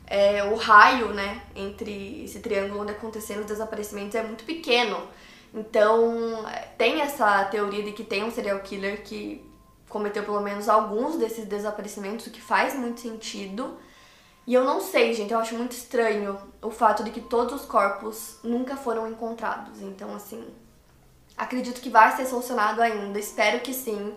É, 0.07 0.43
o 0.43 0.55
raio, 0.55 1.09
né, 1.09 1.41
entre 1.55 2.23
esse 2.23 2.39
triângulo 2.39 2.81
onde 2.81 2.91
aconteceram 2.91 3.41
os 3.41 3.47
desaparecimentos 3.47 4.15
é 4.15 4.23
muito 4.23 4.43
pequeno. 4.43 5.07
Então, 5.55 6.43
tem 6.77 6.99
essa 6.99 7.45
teoria 7.45 7.81
de 7.81 7.93
que 7.93 8.03
tem 8.03 8.25
um 8.25 8.31
serial 8.31 8.59
killer 8.59 9.03
que 9.03 9.49
cometeu 9.87 10.23
pelo 10.23 10.41
menos 10.41 10.67
alguns 10.67 11.15
desses 11.15 11.45
desaparecimentos, 11.45 12.27
o 12.27 12.29
que 12.29 12.41
faz 12.41 12.75
muito 12.75 12.99
sentido. 12.99 13.77
E 14.45 14.53
eu 14.53 14.65
não 14.65 14.81
sei, 14.81 15.13
gente, 15.13 15.31
eu 15.31 15.39
acho 15.39 15.55
muito 15.55 15.71
estranho 15.71 16.37
o 16.61 16.69
fato 16.69 17.05
de 17.05 17.09
que 17.09 17.21
todos 17.21 17.61
os 17.61 17.65
corpos 17.65 18.37
nunca 18.43 18.75
foram 18.75 19.07
encontrados. 19.07 19.81
Então, 19.81 20.13
assim, 20.13 20.45
acredito 21.37 21.79
que 21.79 21.89
vai 21.89 22.13
ser 22.17 22.25
solucionado 22.25 22.81
ainda, 22.81 23.17
espero 23.17 23.61
que 23.61 23.73
sim. 23.73 24.13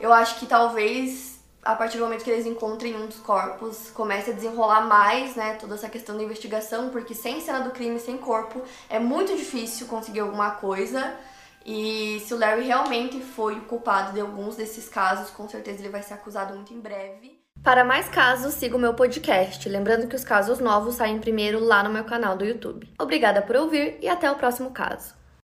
Eu 0.00 0.10
acho 0.10 0.38
que 0.38 0.46
talvez 0.46 1.37
a 1.62 1.74
partir 1.74 1.98
do 1.98 2.04
momento 2.04 2.24
que 2.24 2.30
eles 2.30 2.46
encontrem 2.46 2.96
um 2.96 3.06
dos 3.06 3.18
corpos, 3.18 3.90
comece 3.90 4.30
a 4.30 4.34
desenrolar 4.34 4.82
mais, 4.82 5.34
né, 5.36 5.54
toda 5.54 5.74
essa 5.74 5.88
questão 5.88 6.16
da 6.16 6.22
investigação, 6.22 6.90
porque 6.90 7.14
sem 7.14 7.40
cena 7.40 7.60
do 7.60 7.70
crime, 7.70 7.98
sem 7.98 8.16
corpo, 8.16 8.62
é 8.88 8.98
muito 8.98 9.36
difícil 9.36 9.86
conseguir 9.86 10.20
alguma 10.20 10.52
coisa. 10.52 11.14
E 11.66 12.20
se 12.20 12.32
o 12.32 12.38
Larry 12.38 12.62
realmente 12.62 13.20
foi 13.20 13.54
o 13.58 13.62
culpado 13.62 14.12
de 14.12 14.20
alguns 14.20 14.56
desses 14.56 14.88
casos, 14.88 15.30
com 15.30 15.48
certeza 15.48 15.80
ele 15.80 15.90
vai 15.90 16.02
ser 16.02 16.14
acusado 16.14 16.54
muito 16.54 16.72
em 16.72 16.80
breve. 16.80 17.38
Para 17.62 17.84
mais 17.84 18.08
casos, 18.08 18.54
siga 18.54 18.76
o 18.76 18.78
meu 18.78 18.94
podcast. 18.94 19.68
Lembrando 19.68 20.06
que 20.06 20.16
os 20.16 20.24
casos 20.24 20.60
novos 20.60 20.94
saem 20.94 21.18
primeiro 21.18 21.58
lá 21.58 21.82
no 21.82 21.90
meu 21.90 22.04
canal 22.04 22.36
do 22.36 22.44
YouTube. 22.44 22.88
Obrigada 22.98 23.42
por 23.42 23.56
ouvir 23.56 23.98
e 24.00 24.08
até 24.08 24.30
o 24.30 24.36
próximo 24.36 24.70
caso. 24.70 25.17